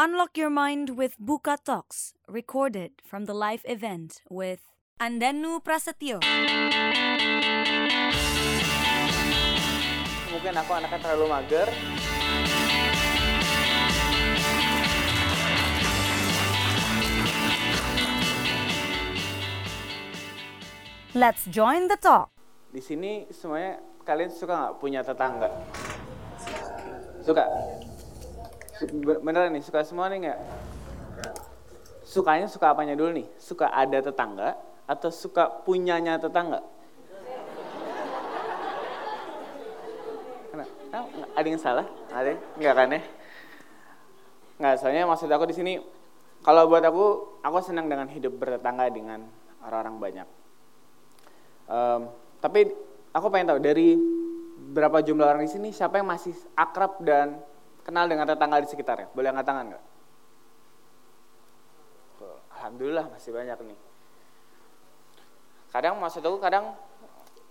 Unlock 0.00 0.38
your 0.38 0.48
mind 0.48 0.94
with 0.94 1.18
Buka 1.18 1.58
Talks, 1.58 2.14
recorded 2.30 3.02
from 3.02 3.26
the 3.26 3.34
live 3.34 3.66
event 3.66 4.22
with 4.30 4.62
Andanu 5.02 5.58
Prasetyo. 5.58 6.22
Mungkin 10.30 10.54
aku 10.54 10.70
anaknya 10.70 11.02
terlalu 11.02 11.26
mager. 11.26 11.66
Let's 21.18 21.42
join 21.50 21.90
the 21.90 21.98
talk. 21.98 22.30
Di 22.70 22.78
sini 22.78 23.26
semuanya 23.34 23.82
kalian 24.06 24.30
suka 24.30 24.54
nggak 24.54 24.74
punya 24.78 25.02
tetangga? 25.02 25.50
Suka? 27.18 27.50
Su- 28.78 28.86
be- 28.86 29.18
Beneran 29.18 29.50
nih, 29.50 29.62
suka 29.62 29.82
semua 29.82 30.06
nih 30.06 30.30
nggak? 30.30 30.38
Sukanya 32.06 32.46
suka 32.46 32.72
apanya 32.72 32.94
dulu 32.94 33.10
nih? 33.12 33.26
Suka 33.36 33.68
ada 33.68 33.98
tetangga 34.00 34.54
atau 34.88 35.10
suka 35.12 35.50
punyanya 35.66 36.16
tetangga? 36.16 36.62
Ah, 40.88 41.04
nggak- 41.04 41.30
Ada 41.36 41.46
yang 41.52 41.60
salah? 41.60 41.86
Ada? 42.08 42.32
Nggak 42.56 42.74
kan 42.74 42.88
ya? 42.96 43.00
Nggak, 44.58 44.74
soalnya 44.80 45.04
maksud 45.04 45.28
aku 45.28 45.44
di 45.44 45.54
sini, 45.54 45.72
kalau 46.40 46.64
buat 46.64 46.80
aku, 46.80 47.06
aku 47.44 47.58
senang 47.60 47.92
dengan 47.92 48.08
hidup 48.08 48.32
bertetangga 48.40 48.88
dengan 48.88 49.20
orang-orang 49.60 49.96
banyak. 50.00 50.28
Em, 51.68 52.00
tapi 52.40 52.72
aku 53.12 53.26
pengen 53.28 53.52
tahu 53.52 53.60
dari 53.60 54.00
berapa 54.72 55.04
jumlah 55.04 55.28
orang 55.28 55.44
di 55.44 55.52
sini 55.52 55.68
siapa 55.70 56.00
yang 56.00 56.08
masih 56.08 56.32
akrab 56.56 56.96
dan 57.04 57.36
kenal 57.88 58.04
dengan 58.04 58.28
tetangga 58.28 58.60
di 58.60 58.68
sekitarnya? 58.68 59.08
Boleh 59.16 59.32
angkat 59.32 59.46
tangan 59.48 59.64
nggak? 59.72 59.84
Alhamdulillah 62.60 63.08
masih 63.08 63.32
banyak 63.32 63.58
nih. 63.64 63.80
Kadang 65.72 65.96
maksud 65.96 66.20
aku 66.20 66.36
kadang 66.36 66.76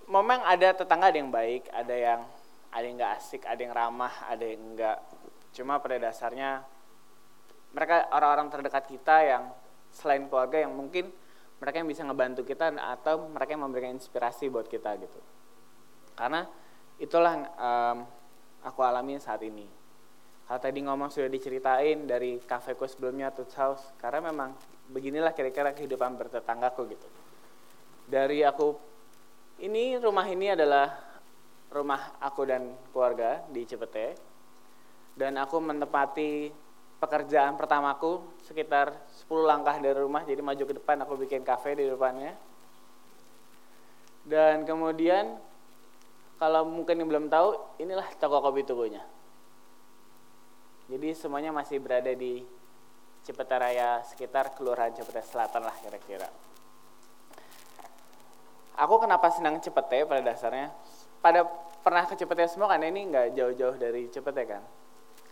memang 0.05 0.45
ada 0.45 0.77
tetangga 0.77 1.09
ada 1.09 1.17
yang 1.17 1.33
baik, 1.33 1.65
ada 1.73 1.95
yang 1.97 2.21
ada 2.69 2.85
yang 2.85 2.95
nggak 3.02 3.13
asik, 3.17 3.41
ada 3.49 3.58
yang 3.58 3.73
ramah, 3.73 4.13
ada 4.30 4.45
yang 4.45 4.61
enggak. 4.61 5.02
Cuma 5.58 5.81
pada 5.81 5.97
dasarnya 5.97 6.61
mereka 7.73 8.05
orang-orang 8.13 8.53
terdekat 8.53 8.85
kita 8.85 9.17
yang 9.25 9.43
selain 9.89 10.30
keluarga 10.30 10.61
yang 10.61 10.75
mungkin 10.75 11.09
mereka 11.58 11.81
yang 11.81 11.89
bisa 11.89 12.05
ngebantu 12.05 12.45
kita 12.45 12.69
atau 12.77 13.25
mereka 13.25 13.58
yang 13.58 13.65
memberikan 13.65 13.97
inspirasi 13.97 14.47
buat 14.53 14.69
kita 14.69 14.93
gitu 15.02 15.19
karena 16.13 16.45
itulah 17.02 17.33
em, 17.38 17.97
aku 18.61 18.80
alami 18.85 19.17
saat 19.17 19.41
ini 19.41 19.65
kalau 20.47 20.63
tadi 20.63 20.79
ngomong 20.79 21.11
sudah 21.11 21.27
diceritain 21.27 22.07
dari 22.07 22.39
kafeku 22.39 22.87
sebelumnya 22.87 23.35
Toots 23.35 23.55
House 23.59 23.83
karena 23.99 24.31
memang 24.31 24.55
beginilah 24.87 25.35
kira-kira 25.35 25.75
kehidupan 25.75 26.15
bertetanggaku 26.15 26.87
gitu. 26.95 27.07
Dari 28.07 28.47
aku 28.47 28.71
ini 29.59 29.99
rumah 29.99 30.23
ini 30.23 30.55
adalah 30.55 30.87
rumah 31.67 32.15
aku 32.23 32.47
dan 32.47 32.63
keluarga 32.95 33.43
di 33.51 33.67
Cipete. 33.67 34.15
Dan 35.19 35.35
aku 35.35 35.59
menepati 35.59 36.47
pekerjaan 37.03 37.59
pertamaku 37.59 38.39
sekitar 38.47 38.95
10 39.27 39.43
langkah 39.43 39.75
dari 39.83 39.99
rumah 39.99 40.23
jadi 40.23 40.39
maju 40.39 40.63
ke 40.63 40.73
depan 40.79 41.03
aku 41.03 41.27
bikin 41.27 41.43
kafe 41.43 41.75
di 41.75 41.91
depannya. 41.91 42.31
Dan 44.23 44.63
kemudian 44.63 45.35
kalau 46.39 46.63
mungkin 46.63 47.03
yang 47.03 47.11
belum 47.11 47.27
tahu 47.27 47.83
inilah 47.83 48.07
toko 48.15 48.39
kopi 48.39 48.63
tubuhnya 48.63 49.16
jadi 50.88 51.11
semuanya 51.11 51.52
masih 51.52 51.83
berada 51.83 52.16
di 52.16 52.47
Cipete 53.27 53.59
Raya 53.59 53.99
sekitar 54.07 54.55
Kelurahan 54.55 54.95
Cipete 54.95 55.19
Selatan 55.19 55.67
lah 55.67 55.75
kira-kira. 55.83 56.31
Aku 58.80 58.95
kenapa 59.03 59.27
senang 59.35 59.59
Cipete 59.59 60.08
pada 60.08 60.23
dasarnya? 60.23 60.71
Pada 61.20 61.43
pernah 61.83 62.08
ke 62.08 62.15
Cipete 62.15 62.48
semua 62.48 62.71
kan? 62.71 62.80
Ini 62.80 63.03
nggak 63.03 63.27
jauh-jauh 63.36 63.75
dari 63.75 64.08
Cipete 64.08 64.48
kan? 64.48 64.64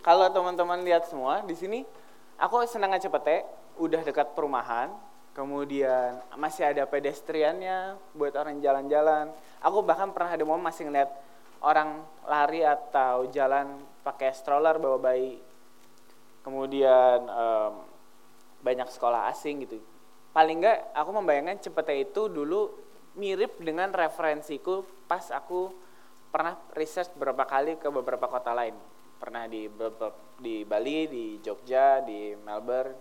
Kalau 0.04 0.28
teman-teman 0.28 0.84
lihat 0.84 1.08
semua 1.08 1.40
di 1.48 1.56
sini 1.56 1.88
aku 2.36 2.68
senang 2.68 2.92
ke 3.00 3.08
Cipete 3.08 3.48
udah 3.80 4.04
dekat 4.04 4.36
perumahan 4.36 4.92
kemudian 5.32 6.20
masih 6.36 6.68
ada 6.68 6.84
pedestriannya 6.84 7.96
buat 8.12 8.36
orang 8.36 8.60
jalan-jalan. 8.60 9.32
Aku 9.64 9.80
bahkan 9.88 10.12
pernah 10.12 10.36
ada 10.36 10.44
momen 10.44 10.68
masih 10.68 10.92
ngeliat 10.92 11.16
orang 11.64 12.04
lari 12.28 12.60
atau 12.68 13.32
jalan 13.32 13.80
pakai 14.04 14.36
stroller 14.36 14.76
bawa 14.84 15.00
bayi 15.00 15.45
kemudian 16.46 17.26
em, 17.26 17.74
banyak 18.62 18.86
sekolah 18.94 19.34
asing 19.34 19.66
gitu. 19.66 19.82
Paling 20.30 20.62
enggak 20.62 20.94
aku 20.94 21.10
membayangkan 21.10 21.58
Cipete 21.58 21.98
itu 22.06 22.30
dulu 22.30 22.70
mirip 23.18 23.58
dengan 23.58 23.90
referensiku 23.90 24.86
pas 25.10 25.34
aku 25.34 25.74
pernah 26.30 26.54
research 26.78 27.10
beberapa 27.18 27.50
kali 27.50 27.82
ke 27.82 27.90
beberapa 27.90 28.30
kota 28.30 28.54
lain. 28.54 28.78
Pernah 29.18 29.50
di 29.50 29.66
di 30.38 30.62
Bali 30.62 31.10
di 31.10 31.26
Jogja 31.42 32.06
di 32.06 32.38
Melbourne. 32.38 32.94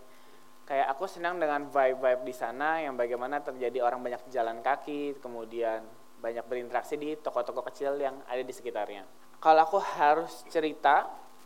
Kayak 0.65 0.97
aku 0.97 1.05
senang 1.05 1.37
dengan 1.37 1.69
vibe-vibe 1.69 2.25
di 2.25 2.33
sana 2.33 2.81
yang 2.81 2.97
bagaimana 2.97 3.45
terjadi 3.45 3.85
orang 3.85 4.01
banyak 4.01 4.33
jalan 4.33 4.65
kaki 4.65 5.21
kemudian 5.21 5.85
banyak 6.25 6.41
berinteraksi 6.49 6.97
di 6.97 7.21
toko-toko 7.21 7.61
kecil 7.69 8.01
yang 8.01 8.17
ada 8.25 8.41
di 8.41 8.49
sekitarnya. 8.49 9.05
Kalau 9.37 9.61
aku 9.61 9.77
harus 9.77 10.41
cerita 10.49 11.05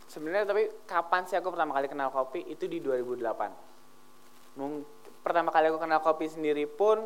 sebenarnya 0.09 0.49
tapi 0.49 0.63
kapan 0.89 1.23
sih 1.29 1.37
aku 1.37 1.53
pertama 1.53 1.77
kali 1.77 1.87
kenal 1.87 2.09
kopi? 2.09 2.43
Itu 2.49 2.65
di 2.65 2.81
2008 2.81 4.57
Mung- 4.57 4.83
pertama 5.21 5.53
kali 5.53 5.69
aku 5.69 5.79
kenal 5.79 6.01
kopi 6.01 6.25
sendiri 6.27 6.65
pun 6.65 7.05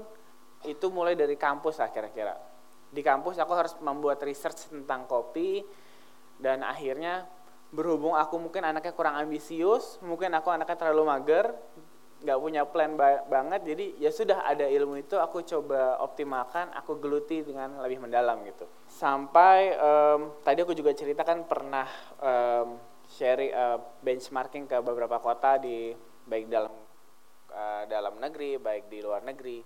itu 0.64 0.88
mulai 0.90 1.14
dari 1.14 1.36
kampus 1.36 1.84
lah 1.84 1.92
kira-kira. 1.92 2.34
Di 2.90 3.04
kampus 3.04 3.36
aku 3.38 3.54
harus 3.54 3.74
membuat 3.84 4.24
research 4.24 4.72
tentang 4.72 5.04
kopi 5.06 5.60
dan 6.40 6.64
akhirnya 6.64 7.28
berhubung 7.74 8.14
aku 8.14 8.38
mungkin 8.38 8.62
anaknya 8.64 8.94
kurang 8.94 9.18
ambisius 9.18 9.98
mungkin 10.06 10.30
aku 10.38 10.54
anaknya 10.54 10.78
terlalu 10.78 11.10
mager 11.10 11.58
nggak 12.24 12.40
punya 12.40 12.64
plan 12.64 12.96
ba- 12.96 13.26
banget 13.28 13.66
jadi 13.68 13.86
ya 14.00 14.08
sudah 14.14 14.48
ada 14.48 14.64
ilmu 14.64 14.96
itu 15.02 15.20
aku 15.20 15.44
coba 15.44 16.00
optimalkan 16.00 16.72
aku 16.72 16.96
geluti 17.02 17.44
dengan 17.44 17.82
lebih 17.84 18.00
mendalam 18.00 18.40
gitu. 18.48 18.64
Sampai 18.88 19.76
em, 19.76 20.32
tadi 20.40 20.64
aku 20.64 20.72
juga 20.72 20.96
ceritakan 20.96 21.44
pernah 21.44 21.84
em, 22.24 22.80
sharing 23.14 23.54
eh, 23.54 23.78
benchmarking 24.02 24.66
ke 24.66 24.78
beberapa 24.82 25.22
kota 25.22 25.62
di 25.62 25.94
baik 26.26 26.50
dalam 26.50 26.74
eh, 27.54 27.84
dalam 27.86 28.18
negeri 28.18 28.58
baik 28.58 28.90
di 28.90 29.00
luar 29.06 29.22
negeri. 29.22 29.62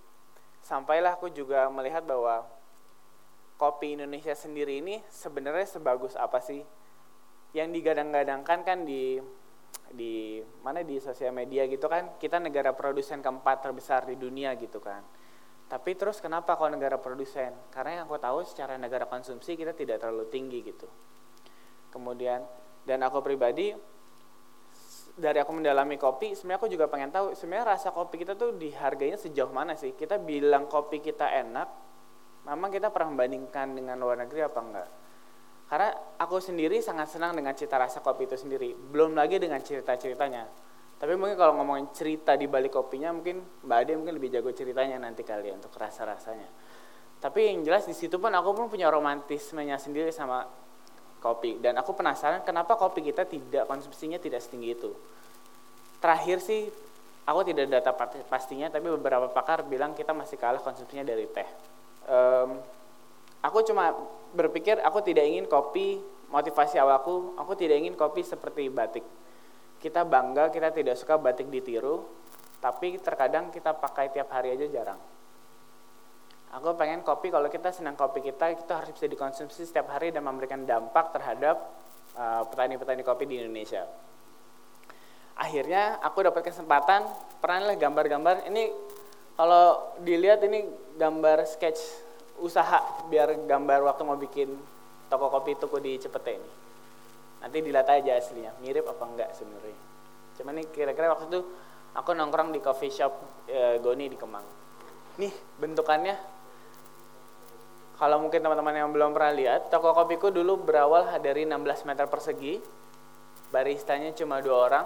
Sampailah 0.59 1.15
aku 1.15 1.31
juga 1.31 1.71
melihat 1.71 2.03
bahwa 2.03 2.43
kopi 3.55 3.95
Indonesia 3.95 4.35
sendiri 4.35 4.83
ini 4.83 4.99
sebenarnya 5.07 5.79
sebagus 5.79 6.19
apa 6.19 6.43
sih? 6.43 6.59
Yang 7.55 7.79
digadang-gadangkan 7.79 8.59
kan 8.67 8.83
di 8.83 9.17
di 9.87 10.43
mana 10.67 10.83
di 10.83 10.99
sosial 10.99 11.31
media 11.31 11.63
gitu 11.63 11.87
kan 11.87 12.19
kita 12.19 12.43
negara 12.43 12.75
produsen 12.75 13.23
keempat 13.23 13.63
terbesar 13.63 14.03
di 14.03 14.19
dunia 14.19 14.51
gitu 14.59 14.83
kan. 14.83 14.99
Tapi 15.67 15.99
terus 15.99 16.23
kenapa 16.23 16.55
kalau 16.55 16.71
negara 16.71 16.95
produsen? 16.95 17.51
Karena 17.71 17.99
yang 17.99 18.03
aku 18.07 18.19
tahu 18.19 18.43
secara 18.43 18.79
negara 18.79 19.03
konsumsi 19.03 19.55
kita 19.59 19.75
tidak 19.75 19.99
terlalu 19.99 20.27
tinggi 20.31 20.63
gitu. 20.63 20.87
Kemudian 21.91 22.43
dan 22.87 23.03
aku 23.03 23.19
pribadi 23.19 23.75
dari 25.17 25.41
aku 25.43 25.51
mendalami 25.51 25.99
kopi 25.99 26.37
sebenarnya 26.37 26.61
aku 26.61 26.69
juga 26.71 26.85
pengen 26.87 27.09
tahu 27.11 27.35
sebenarnya 27.35 27.75
rasa 27.75 27.89
kopi 27.91 28.21
kita 28.23 28.39
tuh 28.39 28.55
dihargainya 28.55 29.19
sejauh 29.19 29.51
mana 29.51 29.75
sih? 29.75 29.91
Kita 29.91 30.15
bilang 30.21 30.71
kopi 30.71 31.03
kita 31.03 31.27
enak 31.27 31.67
memang 32.47 32.71
kita 32.71 32.87
pernah 32.95 33.11
membandingkan 33.11 33.75
dengan 33.75 33.99
luar 33.99 34.23
negeri 34.23 34.39
apa 34.47 34.59
enggak? 34.63 34.89
Karena 35.67 35.91
aku 36.15 36.39
sendiri 36.39 36.79
sangat 36.79 37.11
senang 37.11 37.35
dengan 37.35 37.51
cita 37.51 37.75
rasa 37.75 37.99
kopi 37.99 38.23
itu 38.23 38.39
sendiri 38.39 38.71
belum 38.71 39.19
lagi 39.19 39.35
dengan 39.35 39.59
cerita-ceritanya. 39.59 40.47
Tapi 40.97 41.13
mungkin 41.19 41.35
kalau 41.35 41.59
ngomongin 41.59 41.91
cerita 41.91 42.39
di 42.39 42.47
balik 42.47 42.73
kopinya 42.73 43.11
mungkin 43.11 43.43
Mbak 43.67 43.77
Ade 43.83 43.91
mungkin 43.99 44.15
lebih 44.15 44.31
jago 44.31 44.49
ceritanya 44.55 44.97
nanti 44.97 45.27
kali 45.27 45.51
ya 45.51 45.59
untuk 45.59 45.75
rasa-rasanya. 45.75 46.47
Tapi 47.19 47.51
yang 47.51 47.65
jelas 47.67 47.83
di 47.89 47.93
situ 47.97 48.15
pun 48.21 48.31
aku 48.31 48.53
pun 48.53 48.65
punya 48.71 48.87
romantismenya 48.87 49.75
sendiri 49.81 50.13
sama 50.13 50.45
kopi. 51.19 51.57
Dan 51.57 51.77
aku 51.77 51.93
penasaran 51.93 52.41
kenapa 52.45 52.77
kopi 52.77 53.05
kita 53.05 53.25
tidak 53.25 53.65
konsumsinya 53.65 54.21
tidak 54.21 54.41
setinggi 54.43 54.69
itu. 54.73 54.91
Terakhir 55.97 56.37
sih 56.39 56.69
aku 57.25 57.41
tidak 57.47 57.67
data 57.67 57.91
pasti- 57.91 58.25
pastinya 58.29 58.67
tapi 58.69 58.87
beberapa 58.93 59.27
pakar 59.31 59.65
bilang 59.65 59.97
kita 59.97 60.13
masih 60.13 60.37
kalah 60.37 60.61
konsumsinya 60.61 61.03
dari 61.03 61.25
teh. 61.27 61.49
Em, 62.07 62.49
aku 63.43 63.65
cuma 63.65 63.91
berpikir 64.31 64.79
aku 64.83 65.01
tidak 65.03 65.25
ingin 65.25 65.45
kopi 65.49 65.99
motivasi 66.27 66.77
awalku 66.79 67.33
aku 67.39 67.55
tidak 67.55 67.81
ingin 67.81 67.95
kopi 67.97 68.21
seperti 68.21 68.69
batik. 68.69 69.03
Kita 69.77 70.05
bangga 70.05 70.49
kita 70.49 70.73
tidak 70.73 70.95
suka 70.97 71.17
batik 71.17 71.49
ditiru 71.49 72.05
tapi 72.57 72.97
terkadang 72.97 73.53
kita 73.53 73.77
pakai 73.77 74.09
tiap 74.09 74.33
hari 74.33 74.57
aja 74.57 74.65
jarang 74.65 74.97
aku 76.53 76.75
pengen 76.79 77.03
kopi 77.03 77.27
kalau 77.27 77.51
kita 77.51 77.73
senang 77.75 77.99
kopi 77.99 78.23
kita 78.23 78.55
itu 78.55 78.71
harus 78.71 78.91
bisa 78.95 79.07
dikonsumsi 79.07 79.67
setiap 79.67 79.91
hari 79.91 80.15
dan 80.15 80.23
memberikan 80.23 80.63
dampak 80.63 81.11
terhadap 81.11 81.55
uh, 82.15 82.43
petani-petani 82.47 83.03
kopi 83.03 83.27
di 83.27 83.43
Indonesia. 83.43 83.83
Akhirnya 85.37 86.01
aku 86.01 86.25
dapat 86.25 86.49
kesempatan 86.49 87.05
pernah 87.37 87.69
lah 87.69 87.77
gambar-gambar. 87.77 88.49
Ini 88.49 88.73
kalau 89.37 89.93
dilihat 90.01 90.41
ini 90.49 90.65
gambar 90.97 91.45
sketch 91.45 91.79
usaha 92.41 93.05
biar 93.05 93.45
gambar 93.45 93.85
waktu 93.85 94.01
mau 94.01 94.17
bikin 94.17 94.49
toko 95.09 95.29
kopi 95.29 95.53
toko 95.57 95.77
di 95.77 95.93
Cepete 96.01 96.31
ini. 96.33 96.51
Nanti 97.37 97.57
dilihat 97.61 97.85
aja 97.85 98.17
aslinya 98.17 98.57
mirip 98.65 98.89
apa 98.89 99.03
enggak 99.05 99.29
sebenarnya. 99.37 99.77
Cuman 100.41 100.57
ini 100.57 100.65
kira-kira 100.73 101.13
waktu 101.13 101.29
itu 101.29 101.41
aku 101.93 102.17
nongkrong 102.17 102.49
di 102.53 102.59
coffee 102.61 102.89
shop 102.89 103.45
e, 103.45 103.77
Goni 103.77 104.09
di 104.09 104.17
Kemang. 104.17 104.45
Nih 105.21 105.33
bentukannya 105.61 106.17
kalau 107.97 108.21
mungkin 108.21 108.39
teman-teman 108.39 108.77
yang 108.77 108.89
belum 108.93 109.13
pernah 109.13 109.33
lihat 109.33 109.73
toko 109.73 109.93
kopiku 109.93 110.29
dulu 110.29 110.61
berawal 110.61 111.09
dari 111.17 111.49
16 111.49 111.89
meter 111.89 112.05
persegi 112.05 112.61
baristanya 113.49 114.13
cuma 114.13 114.37
dua 114.39 114.57
orang 114.69 114.85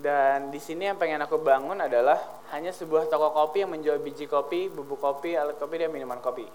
dan 0.00 0.48
di 0.48 0.56
sini 0.56 0.88
yang 0.88 0.96
pengen 0.96 1.20
aku 1.20 1.36
bangun 1.40 1.76
adalah 1.76 2.16
hanya 2.56 2.72
sebuah 2.72 3.12
toko 3.12 3.32
kopi 3.32 3.64
yang 3.64 3.70
menjual 3.76 4.00
biji 4.00 4.24
kopi, 4.24 4.72
bubuk 4.72 4.98
kopi, 4.98 5.36
alat 5.36 5.60
kopi, 5.60 5.84
dan 5.84 5.92
minuman 5.92 6.16
kopi. 6.16 6.48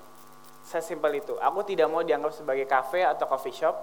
Sesimpel 0.66 1.22
itu. 1.22 1.38
Aku 1.38 1.62
tidak 1.62 1.88
mau 1.88 2.02
dianggap 2.02 2.34
sebagai 2.34 2.66
cafe 2.66 3.06
atau 3.06 3.30
coffee 3.30 3.54
shop 3.54 3.76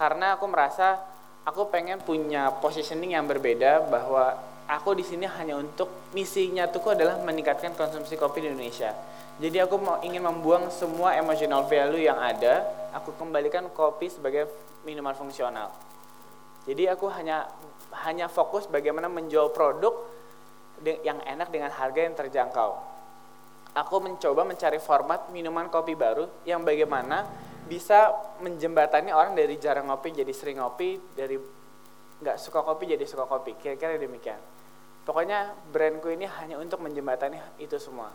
karena 0.00 0.40
aku 0.40 0.48
merasa 0.48 0.98
aku 1.44 1.68
pengen 1.68 2.00
punya 2.00 2.48
positioning 2.58 3.12
yang 3.12 3.28
berbeda 3.28 3.86
bahwa 3.86 4.40
aku 4.72 4.96
di 4.96 5.04
sini 5.04 5.28
hanya 5.28 5.60
untuk 5.60 6.12
misinya 6.16 6.64
tuh 6.72 6.96
adalah 6.96 7.20
meningkatkan 7.20 7.76
konsumsi 7.76 8.16
kopi 8.16 8.40
di 8.40 8.48
Indonesia. 8.48 8.96
Jadi 9.36 9.60
aku 9.60 9.76
mau 9.76 10.00
ingin 10.00 10.24
membuang 10.24 10.72
semua 10.72 11.16
emotional 11.16 11.68
value 11.68 12.04
yang 12.04 12.16
ada, 12.16 12.64
aku 12.96 13.12
kembalikan 13.16 13.68
kopi 13.72 14.08
sebagai 14.08 14.48
minuman 14.84 15.12
fungsional. 15.12 15.72
Jadi 16.64 16.88
aku 16.88 17.10
hanya 17.12 17.48
hanya 18.06 18.30
fokus 18.30 18.64
bagaimana 18.70 19.10
menjual 19.10 19.50
produk 19.52 19.92
yang 20.84 21.20
enak 21.26 21.52
dengan 21.52 21.68
harga 21.74 22.00
yang 22.00 22.14
terjangkau. 22.16 22.70
Aku 23.72 24.04
mencoba 24.04 24.44
mencari 24.44 24.76
format 24.76 25.32
minuman 25.32 25.72
kopi 25.72 25.96
baru 25.96 26.28
yang 26.44 26.60
bagaimana 26.60 27.24
bisa 27.66 28.12
menjembatani 28.44 29.16
orang 29.16 29.32
dari 29.32 29.56
jarang 29.56 29.88
ngopi 29.88 30.12
jadi 30.12 30.32
sering 30.32 30.60
ngopi, 30.60 31.00
dari 31.16 31.40
nggak 32.20 32.36
suka 32.36 32.60
kopi 32.60 32.94
jadi 32.94 33.04
suka 33.08 33.24
kopi. 33.24 33.56
Kira-kira 33.56 33.96
demikian. 33.96 34.51
Pokoknya 35.02 35.50
brandku 35.74 36.14
ini 36.14 36.30
hanya 36.30 36.62
untuk 36.62 36.78
menjembatani 36.78 37.38
itu 37.58 37.74
semua. 37.82 38.14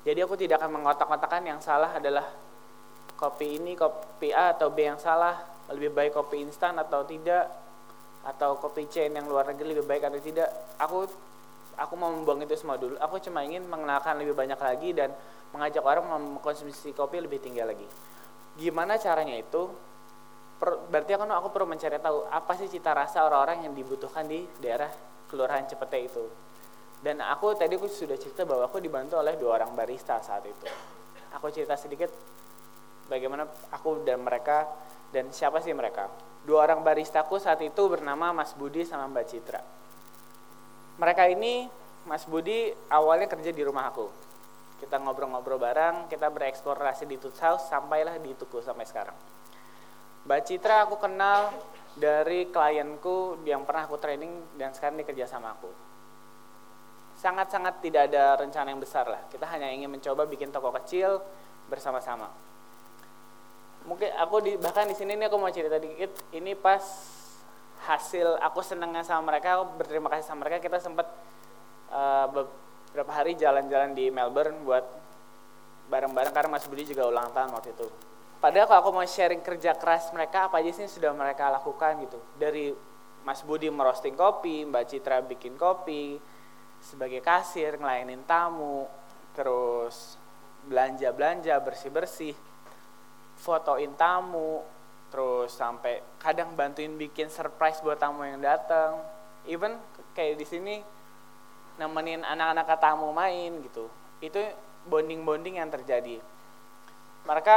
Jadi 0.00 0.24
aku 0.24 0.32
tidak 0.32 0.64
akan 0.64 0.80
mengotak-kotakan 0.80 1.44
yang 1.44 1.60
salah 1.60 2.00
adalah 2.00 2.24
kopi 3.20 3.60
ini, 3.60 3.76
kopi 3.76 4.32
A 4.32 4.56
atau 4.56 4.72
B 4.72 4.88
yang 4.88 4.96
salah, 4.96 5.36
lebih 5.68 5.92
baik 5.92 6.16
kopi 6.16 6.40
instan 6.40 6.80
atau 6.80 7.04
tidak 7.04 7.52
atau 8.24 8.56
kopi 8.56 8.88
chain 8.88 9.12
yang 9.12 9.28
luar 9.28 9.52
negeri 9.52 9.76
lebih 9.76 9.84
baik 9.84 10.08
atau 10.08 10.20
tidak. 10.24 10.48
Aku 10.80 11.04
aku 11.76 11.94
mau 12.00 12.08
membuang 12.16 12.40
itu 12.48 12.56
semua 12.56 12.80
dulu. 12.80 12.96
Aku 12.96 13.20
cuma 13.20 13.44
ingin 13.44 13.68
mengenalkan 13.68 14.16
lebih 14.16 14.32
banyak 14.32 14.56
lagi 14.56 14.96
dan 14.96 15.12
mengajak 15.52 15.84
orang 15.84 16.08
mengkonsumsi 16.08 16.96
kopi 16.96 17.20
lebih 17.20 17.44
tinggi 17.44 17.60
lagi. 17.60 17.84
Gimana 18.56 18.96
caranya 18.96 19.36
itu? 19.36 19.68
Berarti 20.60 21.12
aku 21.12 21.24
aku 21.28 21.48
perlu 21.52 21.68
mencari 21.68 22.00
tahu 22.00 22.24
apa 22.28 22.52
sih 22.56 22.72
cita 22.72 22.96
rasa 22.96 23.24
orang-orang 23.24 23.68
yang 23.68 23.72
dibutuhkan 23.76 24.24
di 24.28 24.44
daerah 24.60 24.88
kelurahan 25.30 25.62
Cepete 25.70 26.02
itu 26.02 26.26
dan 27.00 27.22
aku 27.22 27.54
tadi 27.54 27.78
aku 27.78 27.86
sudah 27.86 28.18
cerita 28.18 28.42
bahwa 28.42 28.66
aku 28.66 28.82
dibantu 28.82 29.16
oleh 29.16 29.38
dua 29.38 29.62
orang 29.62 29.72
barista 29.72 30.18
saat 30.18 30.42
itu 30.44 30.66
aku 31.30 31.46
cerita 31.54 31.78
sedikit 31.78 32.10
bagaimana 33.06 33.46
aku 33.70 34.02
dan 34.02 34.22
mereka 34.22 34.66
dan 35.10 35.34
siapa 35.34 35.58
sih 35.58 35.74
mereka? 35.74 36.06
Dua 36.46 36.64
orang 36.64 36.86
baristaku 36.86 37.36
saat 37.36 37.60
itu 37.60 37.82
bernama 37.90 38.30
Mas 38.30 38.54
Budi 38.54 38.86
sama 38.86 39.10
Mbak 39.10 39.26
Citra. 39.26 39.60
Mereka 40.96 41.28
ini, 41.28 41.66
Mas 42.06 42.24
Budi 42.24 42.70
awalnya 42.88 43.26
kerja 43.28 43.50
di 43.50 43.60
rumah 43.66 43.90
aku. 43.90 44.08
Kita 44.80 44.96
ngobrol-ngobrol 44.96 45.60
bareng, 45.60 46.08
kita 46.08 46.32
bereksplorasi 46.32 47.04
di 47.04 47.20
Tuts 47.20 47.42
House, 47.44 47.68
sampailah 47.68 48.16
di 48.16 48.32
Tuku 48.32 48.64
sampai 48.64 48.88
sekarang. 48.88 49.16
Mbak 50.24 50.40
Citra 50.46 50.88
aku 50.88 50.96
kenal 50.96 51.52
dari 51.98 52.50
klienku 52.50 53.42
yang 53.42 53.66
pernah 53.66 53.86
aku 53.88 53.98
training 53.98 54.58
dan 54.58 54.70
sekarang 54.74 54.98
dia 55.00 55.06
kerja 55.08 55.26
sama 55.26 55.54
aku. 55.54 55.70
Sangat-sangat 57.18 57.84
tidak 57.84 58.08
ada 58.12 58.40
rencana 58.40 58.72
yang 58.72 58.80
besar 58.80 59.04
lah. 59.04 59.22
Kita 59.28 59.44
hanya 59.50 59.68
ingin 59.68 59.92
mencoba 59.92 60.24
bikin 60.24 60.48
toko 60.54 60.72
kecil 60.72 61.20
bersama-sama 61.68 62.50
mungkin 63.88 64.12
aku 64.12 64.36
di 64.44 64.52
bahkan 64.60 64.84
di 64.84 64.96
sini 64.96 65.16
nih 65.16 65.30
aku 65.30 65.36
mau 65.40 65.48
cerita 65.48 65.80
dikit 65.80 66.12
ini 66.36 66.52
pas 66.52 66.84
hasil 67.88 68.36
aku 68.44 68.60
senengnya 68.60 69.00
sama 69.00 69.32
mereka 69.32 69.56
aku 69.56 69.80
berterima 69.80 70.12
kasih 70.12 70.24
sama 70.28 70.44
mereka 70.44 70.60
kita 70.60 70.76
sempat 70.76 71.08
uh, 71.88 72.28
beberapa 72.28 73.12
hari 73.14 73.40
jalan-jalan 73.40 73.96
di 73.96 74.12
Melbourne 74.12 74.60
buat 74.68 74.84
bareng-bareng 75.88 76.34
karena 76.36 76.50
Mas 76.52 76.68
Budi 76.68 76.92
juga 76.92 77.08
ulang 77.08 77.32
tahun 77.32 77.56
waktu 77.56 77.72
itu 77.72 77.88
padahal 78.40 78.66
kalau 78.66 78.80
aku 78.82 78.90
mau 78.96 79.06
sharing 79.06 79.44
kerja 79.44 79.76
keras 79.76 80.08
mereka 80.10 80.48
apa 80.48 80.64
aja 80.64 80.72
sih 80.72 80.88
sudah 80.88 81.12
mereka 81.12 81.52
lakukan 81.52 82.00
gitu? 82.02 82.18
Dari 82.40 82.72
Mas 83.20 83.44
Budi 83.44 83.68
merosting 83.68 84.16
kopi 84.16 84.64
Mbak 84.64 84.84
Citra 84.88 85.20
bikin 85.20 85.60
kopi 85.60 86.16
sebagai 86.80 87.20
kasir 87.20 87.76
ngelayanin 87.76 88.24
tamu 88.24 88.88
terus 89.36 90.16
belanja-belanja 90.64 91.60
bersih-bersih 91.60 92.32
fotoin 93.40 93.92
tamu 93.96 94.64
terus 95.12 95.52
sampai 95.52 96.00
kadang 96.22 96.54
bantuin 96.54 96.94
bikin 96.94 97.28
surprise 97.28 97.82
buat 97.84 97.98
tamu 97.98 98.24
yang 98.24 98.40
datang. 98.40 99.00
Even 99.44 99.76
kayak 100.14 100.38
di 100.38 100.46
sini 100.46 100.74
nemenin 101.76 102.22
anak-anak 102.22 102.78
tamu 102.78 103.10
main 103.10 103.58
gitu. 103.64 103.90
Itu 104.22 104.38
bonding-bonding 104.86 105.58
yang 105.58 105.68
terjadi. 105.68 106.22
Mereka 107.26 107.56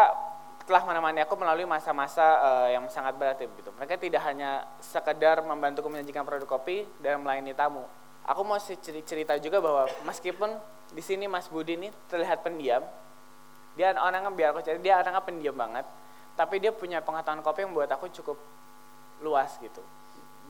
telah 0.64 0.84
menemani 0.88 1.20
aku 1.24 1.36
melalui 1.36 1.68
masa-masa 1.68 2.40
uh, 2.40 2.68
yang 2.72 2.88
sangat 2.88 3.20
berat 3.20 3.36
gitu 3.40 3.70
mereka 3.76 4.00
tidak 4.00 4.24
hanya 4.24 4.64
sekedar 4.80 5.44
membantuku 5.44 5.92
menyajikan 5.92 6.24
produk 6.24 6.48
kopi 6.48 6.88
dan 7.04 7.20
melayani 7.20 7.52
tamu. 7.52 7.84
Aku 8.24 8.48
mau 8.48 8.56
cerita 9.04 9.36
juga 9.36 9.60
bahwa 9.60 9.84
meskipun 10.08 10.56
di 10.96 11.04
sini 11.04 11.28
Mas 11.28 11.52
Budi 11.52 11.76
ini 11.76 11.92
terlihat 12.08 12.40
pendiam 12.40 12.80
dia 13.76 13.92
orangnya 13.98 14.32
biar 14.32 14.56
aku 14.56 14.64
cari 14.64 14.80
dia 14.80 15.02
orangnya 15.02 15.20
pendiam 15.20 15.52
banget 15.58 15.84
tapi 16.40 16.64
dia 16.64 16.72
punya 16.72 17.04
pengetahuan 17.04 17.44
kopi 17.44 17.68
yang 17.68 17.74
buat 17.76 17.90
aku 17.92 18.08
cukup 18.10 18.38
luas 19.22 19.54
gitu. 19.60 19.84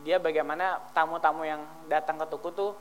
Dia 0.06 0.20
bagaimana 0.20 0.80
tamu-tamu 0.94 1.48
yang 1.48 1.64
datang 1.90 2.20
ke 2.22 2.26
tuku 2.30 2.50
tuh 2.54 2.72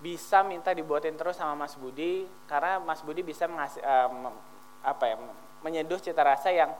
bisa 0.00 0.40
minta 0.40 0.72
dibuatin 0.72 1.12
terus 1.16 1.36
sama 1.36 1.66
Mas 1.66 1.76
Budi 1.76 2.24
karena 2.48 2.80
Mas 2.80 3.04
Budi 3.04 3.20
bisa 3.20 3.44
mengasih 3.44 3.84
um, 3.84 4.32
apa 4.80 5.04
ya 5.04 5.16
menyeduh 5.60 6.00
cita 6.00 6.24
rasa 6.24 6.52
yang 6.52 6.70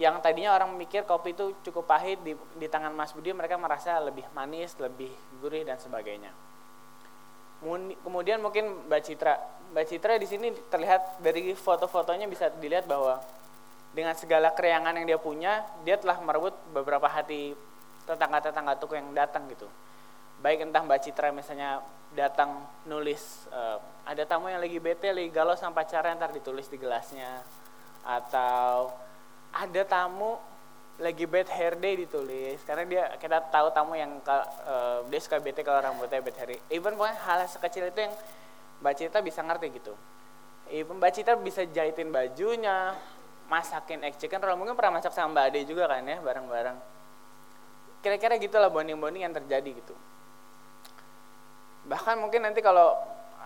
yang 0.00 0.18
tadinya 0.24 0.56
orang 0.56 0.72
mikir 0.74 1.04
kopi 1.04 1.36
itu 1.36 1.52
cukup 1.68 1.84
pahit 1.84 2.18
di, 2.24 2.32
di 2.56 2.66
tangan 2.66 2.96
Mas 2.96 3.12
Budi 3.12 3.30
mereka 3.36 3.60
merasa 3.60 4.00
lebih 4.00 4.24
manis, 4.32 4.72
lebih 4.80 5.12
gurih 5.38 5.68
dan 5.68 5.76
sebagainya. 5.76 6.32
Kemudian 8.02 8.42
mungkin 8.42 8.88
Mbak 8.90 9.00
Citra 9.04 9.34
Mbak 9.70 9.86
Citra 9.86 10.18
di 10.18 10.26
sini 10.26 10.48
terlihat 10.72 11.22
dari 11.22 11.54
foto-fotonya 11.54 12.26
bisa 12.26 12.50
dilihat 12.58 12.90
bahwa 12.90 13.22
dengan 13.92 14.16
segala 14.16 14.50
keriangan 14.56 14.96
yang 14.98 15.06
dia 15.06 15.20
punya, 15.20 15.62
dia 15.84 16.00
telah 16.00 16.16
merebut 16.24 16.56
beberapa 16.72 17.06
hati 17.06 17.52
tetangga-tetangga 18.08 18.80
tuku 18.80 18.98
yang 18.98 19.12
datang 19.14 19.46
gitu. 19.52 19.68
Baik 20.42 20.66
entah 20.66 20.82
Mbak 20.82 21.00
Citra 21.06 21.30
misalnya 21.30 21.84
datang 22.16 22.66
nulis 22.88 23.46
uh, 23.52 23.78
ada 24.02 24.22
tamu 24.26 24.50
yang 24.50 24.58
lagi 24.58 24.78
bete, 24.82 25.14
lagi 25.14 25.30
galau 25.30 25.54
sama 25.54 25.82
pacarnya 25.82 26.18
ntar 26.18 26.34
ditulis 26.34 26.66
di 26.66 26.78
gelasnya 26.78 27.42
atau 28.02 28.90
ada 29.54 29.82
tamu 29.86 30.34
lagi 30.98 31.24
bad 31.26 31.48
hair 31.50 31.78
day 31.78 31.98
ditulis 31.98 32.62
karena 32.66 32.84
dia 32.86 33.04
kita 33.16 33.38
tahu 33.50 33.70
tamu 33.70 33.94
yang 33.94 34.18
uh, 34.26 35.02
dia 35.06 35.20
suka 35.22 35.38
bete 35.38 35.62
kalau 35.62 35.78
rambutnya 35.78 36.18
bad 36.18 36.36
hair 36.36 36.48
day. 36.56 36.60
Even 36.74 36.98
pokoknya 36.98 37.18
hal 37.22 37.40
sekecil 37.46 37.90
itu 37.90 38.00
yang 38.02 38.14
Mbak 38.82 38.94
Cita 38.98 39.18
bisa 39.22 39.40
ngerti 39.46 39.66
gitu. 39.78 39.94
Ibu 40.72 40.98
Mbak 40.98 41.12
Cita 41.14 41.32
bisa 41.38 41.62
jahitin 41.62 42.10
bajunya, 42.10 42.96
masakin 43.46 44.02
egg 44.02 44.18
chicken 44.18 44.42
roll. 44.42 44.58
Mungkin 44.58 44.74
pernah 44.74 44.98
masak 44.98 45.14
sama 45.14 45.38
Mbak 45.38 45.44
Ade 45.52 45.60
juga 45.68 45.86
kan 45.86 46.02
ya, 46.02 46.18
bareng-bareng. 46.18 46.78
Kira-kira 48.02 48.34
gitulah 48.40 48.72
bonding-bonding 48.72 49.22
yang 49.22 49.34
terjadi 49.34 49.70
gitu. 49.78 49.94
Bahkan 51.86 52.18
mungkin 52.18 52.42
nanti 52.42 52.58
kalau 52.58 52.94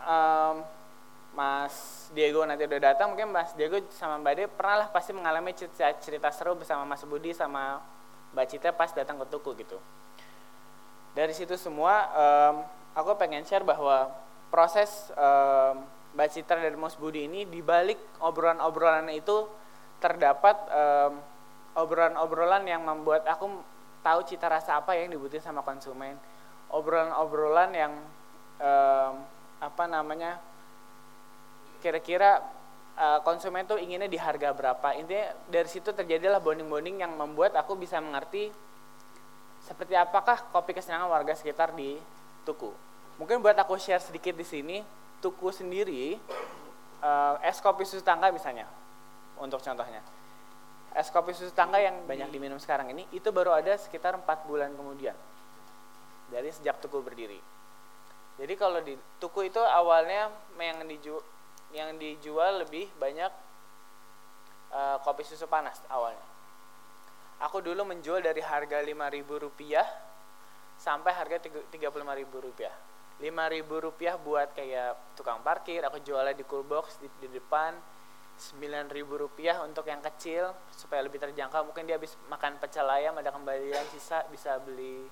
um, 0.07 0.63
Mas 1.37 2.09
Diego 2.17 2.41
nanti 2.49 2.65
udah 2.65 2.95
datang, 2.95 3.13
mungkin 3.13 3.29
Mas 3.29 3.53
Diego 3.53 3.77
sama 3.93 4.17
Mbak 4.23 4.33
Ade 4.33 4.45
pernah 4.49 4.77
lah 4.81 4.89
pasti 4.89 5.13
mengalami 5.13 5.53
cerita, 5.53 5.93
cerita 6.01 6.29
seru 6.33 6.57
bersama 6.57 6.89
Mas 6.89 7.05
Budi 7.05 7.37
sama 7.37 7.83
Mbak 8.33 8.47
Cita 8.49 8.71
pas 8.73 8.89
datang 8.95 9.21
ke 9.21 9.27
tuku 9.29 9.53
gitu. 9.61 9.77
Dari 11.13 11.37
situ 11.37 11.61
semua, 11.61 12.09
um, 12.17 12.55
aku 12.97 13.21
pengen 13.21 13.45
share 13.45 13.67
bahwa 13.67 14.09
proses 14.49 15.13
um, 15.13 15.85
Mbak 16.17 16.29
Citra 16.33 16.65
dan 16.65 16.81
Mas 16.81 16.97
Budi 16.97 17.29
ini 17.29 17.45
dibalik 17.45 18.01
obrolan-obrolan 18.25 19.13
itu 19.13 19.45
terdapat 20.01 20.57
obrolan 21.77 22.17
obrolan-obrolan 22.17 22.65
yang 22.65 22.81
membuat 22.81 23.29
aku 23.29 23.53
tahu 24.01 24.25
cita 24.25 24.49
rasa 24.49 24.81
apa 24.81 24.97
yang 24.97 25.13
dibutuhin 25.13 25.45
sama 25.45 25.61
konsumen 25.61 26.17
obrolan-obrolan 26.73 27.71
yang 27.77 27.93
um, 28.57 29.13
apa 29.61 29.85
namanya 29.89 30.37
kira-kira 31.81 32.45
uh, 32.97 33.21
konsumen 33.23 33.65
tuh 33.69 33.79
inginnya 33.79 34.09
di 34.09 34.19
harga 34.19 34.53
berapa. 34.53 34.89
Intinya 34.97 35.33
dari 35.49 35.69
situ 35.69 35.93
terjadilah 35.93 36.41
bonding-bonding 36.41 37.05
yang 37.05 37.13
membuat 37.15 37.55
aku 37.57 37.77
bisa 37.77 38.01
mengerti 38.01 38.51
seperti 39.65 39.99
apakah 39.99 40.47
kopi 40.55 40.77
kesenangan 40.77 41.11
warga 41.11 41.35
sekitar 41.37 41.75
di 41.75 41.99
Tuku. 42.47 42.71
Mungkin 43.19 43.43
buat 43.43 43.57
aku 43.59 43.81
share 43.81 44.03
sedikit 44.03 44.37
di 44.37 44.47
sini 44.47 44.79
Tuku 45.19 45.49
sendiri 45.51 46.15
uh, 47.01 47.41
es 47.41 47.59
kopi 47.59 47.83
susu 47.89 48.05
tangga 48.05 48.29
misalnya 48.31 48.69
untuk 49.41 49.59
contohnya. 49.65 50.01
Es 50.97 51.09
kopi 51.13 51.33
susu 51.37 51.53
tangga 51.53 51.81
yang 51.81 52.05
banyak 52.09 52.29
diminum 52.33 52.61
sekarang 52.61 52.93
ini 52.93 53.05
itu 53.13 53.29
baru 53.33 53.57
ada 53.57 53.77
sekitar 53.77 54.17
empat 54.17 54.45
bulan 54.49 54.73
kemudian 54.77 55.17
dari 56.31 56.51
sejak 56.53 56.79
Tuku 56.79 57.03
berdiri 57.03 57.56
jadi 58.37 58.55
kalau 58.55 58.81
di 58.85 58.97
Tuku 59.17 59.49
itu 59.49 59.59
awalnya 59.61 60.29
yang 60.61 60.85
dijual 60.85 61.25
yang 61.75 61.97
dijual 61.97 62.63
lebih 62.63 62.89
banyak 62.97 63.33
uh, 64.73 64.97
kopi 65.05 65.25
susu 65.25 65.45
panas 65.49 65.81
awalnya. 65.89 66.25
Aku 67.45 67.61
dulu 67.61 67.85
menjual 67.85 68.25
dari 68.25 68.41
harga 68.41 68.81
lima 68.81 69.13
ribu 69.13 69.37
rupiah 69.37 69.85
sampai 70.81 71.13
harga 71.13 71.49
tiga 71.73 71.89
puluh 71.93 72.05
lima 72.05 72.17
ribu 72.17 72.41
rupiah. 72.41 72.73
lima 73.17 73.49
ribu 73.49 73.81
rupiah 73.81 74.21
buat 74.21 74.53
kayak 74.53 75.17
tukang 75.17 75.41
parkir 75.41 75.81
aku 75.85 76.05
jualnya 76.05 76.37
di 76.37 76.45
cool 76.45 76.65
box 76.65 77.01
di, 77.01 77.09
di 77.21 77.29
depan. 77.33 77.77
sembilan 78.37 78.93
ribu 78.93 79.17
rupiah 79.17 79.65
untuk 79.65 79.89
yang 79.89 80.05
kecil 80.05 80.53
supaya 80.69 81.01
lebih 81.01 81.17
terjangkau. 81.17 81.73
Mungkin 81.73 81.89
dia 81.89 81.97
habis 81.97 82.21
makan 82.29 82.61
pecel 82.61 82.85
ayam 82.85 83.17
ada 83.17 83.33
kembalian 83.33 83.81
sisa 83.89 84.29
bisa 84.29 84.61
beli 84.61 85.09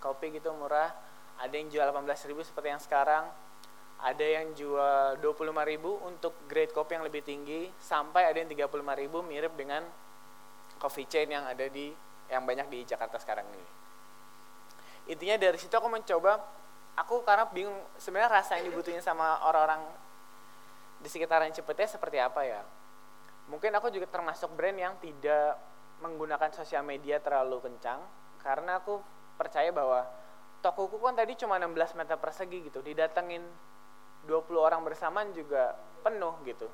kopi 0.00 0.32
gitu 0.32 0.56
murah 0.56 0.88
ada 1.36 1.54
yang 1.54 1.68
jual 1.68 1.88
ribu 2.26 2.40
seperti 2.40 2.68
yang 2.72 2.82
sekarang. 2.82 3.24
Ada 3.96 4.26
yang 4.40 4.52
jual 4.52 5.16
ribu 5.64 5.96
untuk 6.04 6.36
grade 6.48 6.72
kopi 6.72 7.00
yang 7.00 7.04
lebih 7.04 7.24
tinggi. 7.24 7.72
Sampai 7.80 8.28
ada 8.28 8.36
yang 8.36 8.48
ribu 8.96 9.24
mirip 9.24 9.56
dengan 9.56 9.84
coffee 10.76 11.08
chain 11.08 11.32
yang 11.32 11.48
ada 11.48 11.64
di 11.68 11.92
yang 12.28 12.44
banyak 12.44 12.68
di 12.68 12.84
Jakarta 12.84 13.16
sekarang 13.16 13.46
ini. 13.48 13.68
Intinya 15.14 15.36
dari 15.38 15.56
situ 15.56 15.72
aku 15.72 15.86
mencoba 15.86 16.42
aku 16.98 17.22
karena 17.22 17.46
bingung 17.48 17.78
sebenarnya 17.96 18.42
rasa 18.42 18.58
yang 18.58 18.72
dibutuhin 18.72 18.98
sama 18.98 19.38
orang-orang 19.46 19.80
di 20.98 21.08
sekitaran 21.08 21.52
Cipete 21.54 21.86
seperti 21.86 22.18
apa 22.18 22.42
ya. 22.42 22.60
Mungkin 23.46 23.70
aku 23.78 23.94
juga 23.94 24.10
termasuk 24.10 24.50
brand 24.58 24.74
yang 24.74 24.94
tidak 24.98 25.54
menggunakan 26.02 26.50
sosial 26.52 26.82
media 26.82 27.22
terlalu 27.22 27.62
kencang 27.62 28.02
karena 28.42 28.82
aku 28.82 29.00
percaya 29.38 29.70
bahwa 29.70 30.04
tokoku 30.66 30.98
kan 30.98 31.14
tadi 31.14 31.38
cuma 31.38 31.62
16 31.62 31.94
meter 31.94 32.18
persegi 32.18 32.58
gitu. 32.66 32.82
Didatengin 32.82 33.46
20 34.26 34.58
orang 34.58 34.82
bersamaan 34.82 35.30
juga 35.30 35.78
penuh 36.02 36.34
gitu. 36.42 36.66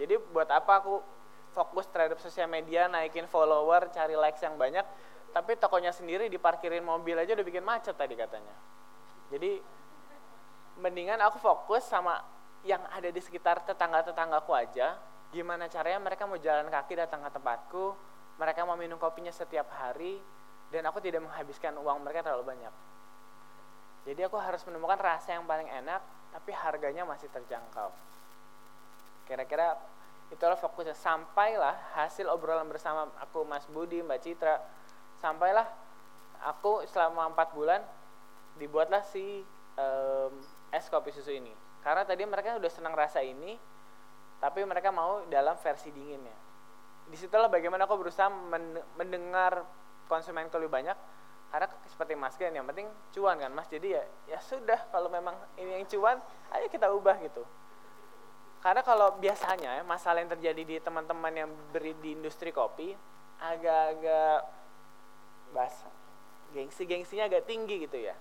Jadi 0.00 0.16
buat 0.32 0.48
apa 0.48 0.80
aku 0.80 1.04
fokus 1.52 1.84
terhadap 1.92 2.16
sosial 2.20 2.48
media 2.48 2.88
naikin 2.88 3.28
follower 3.28 3.92
cari 3.92 4.16
likes 4.16 4.44
yang 4.44 4.56
banyak 4.60 4.84
tapi 5.32 5.56
tokonya 5.56 5.92
sendiri 5.92 6.28
diparkirin 6.32 6.84
mobil 6.84 7.16
aja 7.16 7.36
udah 7.36 7.44
bikin 7.44 7.64
macet 7.64 7.92
tadi 7.96 8.16
katanya. 8.16 8.56
Jadi 9.28 9.60
mendingan 10.80 11.20
aku 11.20 11.36
fokus 11.40 11.84
sama 11.84 12.24
yang 12.64 12.80
ada 12.92 13.12
di 13.12 13.20
sekitar 13.20 13.64
tetangga-tetanggaku 13.68 14.52
aja. 14.56 14.96
Gimana 15.32 15.68
caranya 15.68 16.00
mereka 16.00 16.24
mau 16.24 16.40
jalan 16.40 16.72
kaki 16.72 16.96
datang 16.96 17.20
ke 17.20 17.30
tempatku 17.36 17.84
mereka 18.36 18.68
mau 18.68 18.76
minum 18.76 19.00
kopinya 19.00 19.32
setiap 19.32 19.68
hari 19.80 20.20
dan 20.74 20.82
aku 20.90 20.98
tidak 20.98 21.22
menghabiskan 21.22 21.74
uang 21.78 22.02
mereka 22.02 22.26
terlalu 22.26 22.56
banyak. 22.56 22.74
Jadi 24.06 24.20
aku 24.22 24.38
harus 24.38 24.62
menemukan 24.66 24.98
rasa 24.98 25.34
yang 25.34 25.46
paling 25.46 25.66
enak 25.66 25.98
tapi 26.30 26.54
harganya 26.54 27.02
masih 27.02 27.26
terjangkau. 27.30 27.90
Kira-kira 29.26 29.74
itulah 30.30 30.54
fokusnya. 30.54 30.94
Sampailah 30.94 31.74
hasil 31.98 32.30
obrolan 32.30 32.70
bersama 32.70 33.10
aku 33.18 33.42
Mas 33.42 33.66
Budi 33.66 34.02
Mbak 34.06 34.20
Citra. 34.22 34.62
Sampailah 35.18 35.66
aku 36.46 36.86
selama 36.86 37.34
empat 37.34 37.50
bulan 37.50 37.82
dibuatlah 38.62 39.02
si 39.02 39.42
um, 39.74 40.32
es 40.70 40.86
kopi 40.86 41.10
susu 41.10 41.34
ini. 41.34 41.50
Karena 41.82 42.06
tadi 42.06 42.22
mereka 42.26 42.58
udah 42.58 42.70
senang 42.70 42.94
rasa 42.94 43.22
ini 43.22 43.58
tapi 44.38 44.62
mereka 44.62 44.94
mau 44.94 45.26
dalam 45.26 45.58
versi 45.58 45.90
dinginnya. 45.90 46.36
Di 47.06 47.16
situlah 47.18 47.50
bagaimana 47.50 47.86
aku 47.86 48.06
berusaha 48.06 48.28
mendengar 48.98 49.62
konsumen 50.06 50.48
lebih 50.50 50.70
banyak 50.70 50.96
karena 51.46 51.66
seperti 51.86 52.18
mas 52.18 52.34
kan 52.34 52.50
yang 52.50 52.66
penting 52.66 52.90
cuan 53.14 53.38
kan 53.38 53.50
mas? 53.54 53.70
Jadi 53.70 53.94
ya 53.94 54.02
ya 54.26 54.38
sudah 54.42 54.78
kalau 54.90 55.06
memang 55.06 55.34
ini 55.58 55.78
yang 55.78 55.86
cuan 55.86 56.18
ayo 56.54 56.66
kita 56.66 56.90
ubah 56.90 57.16
gitu. 57.22 57.46
Karena 58.60 58.82
kalau 58.82 59.14
biasanya 59.22 59.78
ya, 59.78 59.82
masalah 59.86 60.26
yang 60.26 60.32
terjadi 60.32 60.62
di 60.66 60.76
teman-teman 60.82 61.30
yang 61.30 61.50
beri 61.70 61.94
di 62.02 62.18
industri 62.18 62.50
kopi 62.50 62.98
agak-agak 63.38 64.42
bahasa 65.54 65.86
gengsi-gengsinya 66.50 67.30
agak 67.30 67.46
tinggi 67.46 67.86
gitu 67.86 68.10
ya. 68.10 68.14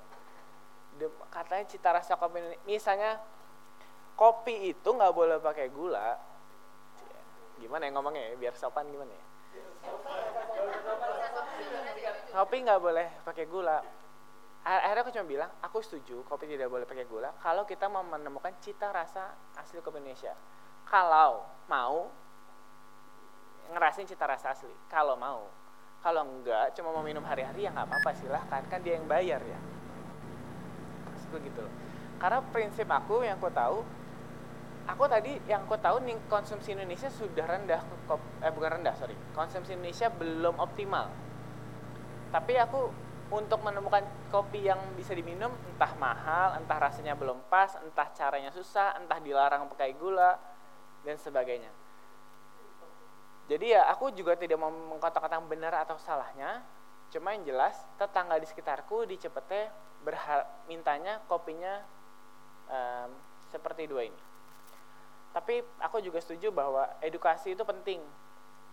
Katanya 1.34 1.66
cita 1.66 1.90
rasa 1.98 2.14
kopi 2.14 2.40
misalnya 2.70 3.18
kopi 4.14 4.70
itu 4.70 4.86
nggak 4.86 5.14
boleh 5.18 5.42
pakai 5.42 5.74
gula. 5.74 6.14
Gimana 7.58 7.90
ya 7.90 7.92
ngomongnya 7.96 8.24
ya 8.30 8.34
biar 8.38 8.54
sopan 8.54 8.86
gimana 8.92 9.10
ya 9.10 9.26
kopi 12.36 12.68
nggak 12.68 12.82
boleh 12.84 13.08
pakai 13.24 13.46
gula. 13.48 13.80
Akhirnya 14.66 15.02
aku 15.06 15.14
cuma 15.14 15.26
bilang 15.30 15.50
aku 15.62 15.78
setuju 15.80 16.26
kopi 16.28 16.50
tidak 16.50 16.68
boleh 16.68 16.90
pakai 16.90 17.06
gula 17.06 17.30
kalau 17.38 17.70
kita 17.70 17.86
mau 17.86 18.02
menemukan 18.02 18.50
cita 18.60 18.92
rasa 18.92 19.32
asli 19.56 19.80
kopi 19.80 20.04
Indonesia. 20.04 20.36
Kalau 20.84 21.48
mau 21.72 22.12
ngerasin 23.72 24.06
cita 24.06 24.28
rasa 24.28 24.52
asli 24.52 24.74
kalau 24.92 25.16
mau. 25.16 25.48
Kalau 26.04 26.22
enggak 26.22 26.78
cuma 26.78 26.94
mau 26.94 27.02
minum 27.02 27.26
hari-hari 27.26 27.66
ya 27.66 27.74
nggak 27.74 27.88
apa-apa 27.88 28.12
silahkan. 28.14 28.62
Kan 28.68 28.84
dia 28.84 29.00
yang 29.00 29.08
bayar 29.08 29.40
ya. 29.42 29.60
Maksudku 31.08 31.40
gitu 31.40 31.66
karena 32.16 32.40
prinsip 32.52 32.88
aku 32.88 33.28
yang 33.28 33.36
aku 33.36 33.52
tahu 33.52 33.84
aku 34.88 35.04
tadi 35.10 35.36
yang 35.50 35.68
aku 35.68 35.76
tahu 35.82 36.00
nih 36.06 36.16
konsumsi 36.32 36.72
Indonesia 36.72 37.12
sudah 37.12 37.44
rendah 37.44 37.82
eh 38.42 38.52
bukan 38.54 38.80
rendah 38.80 38.96
sorry. 38.96 39.18
Konsumsi 39.36 39.76
Indonesia 39.76 40.08
belum 40.10 40.56
optimal 40.62 41.12
tapi 42.36 42.60
aku 42.60 42.92
untuk 43.32 43.64
menemukan 43.64 44.04
kopi 44.28 44.68
yang 44.68 44.78
bisa 45.00 45.16
diminum 45.16 45.56
entah 45.72 45.96
mahal 45.96 46.60
entah 46.60 46.76
rasanya 46.76 47.16
belum 47.16 47.48
pas 47.48 47.80
entah 47.80 48.12
caranya 48.12 48.52
susah 48.52 49.00
entah 49.00 49.24
dilarang 49.24 49.72
pakai 49.72 49.96
gula 49.96 50.36
dan 51.08 51.16
sebagainya 51.16 51.72
jadi 53.48 53.80
ya 53.80 53.82
aku 53.88 54.12
juga 54.12 54.36
tidak 54.36 54.60
mau 54.60 54.68
mengkotak-kotak 54.68 55.40
benar 55.48 55.74
atau 55.88 55.96
salahnya 55.96 56.60
cuma 57.08 57.32
yang 57.32 57.48
jelas 57.48 57.80
tetangga 57.96 58.36
di 58.36 58.48
sekitarku 58.52 59.08
di 59.08 59.16
Cepete 59.16 59.72
berhal 60.04 60.44
mintanya 60.68 61.24
kopinya 61.32 61.82
um, 62.70 63.10
seperti 63.50 63.90
dua 63.90 64.06
ini. 64.06 64.22
Tapi 65.34 65.64
aku 65.82 66.00
juga 66.00 66.20
setuju 66.24 66.52
bahwa 66.52 66.88
edukasi 67.04 67.56
itu 67.58 67.64
penting. 67.64 68.00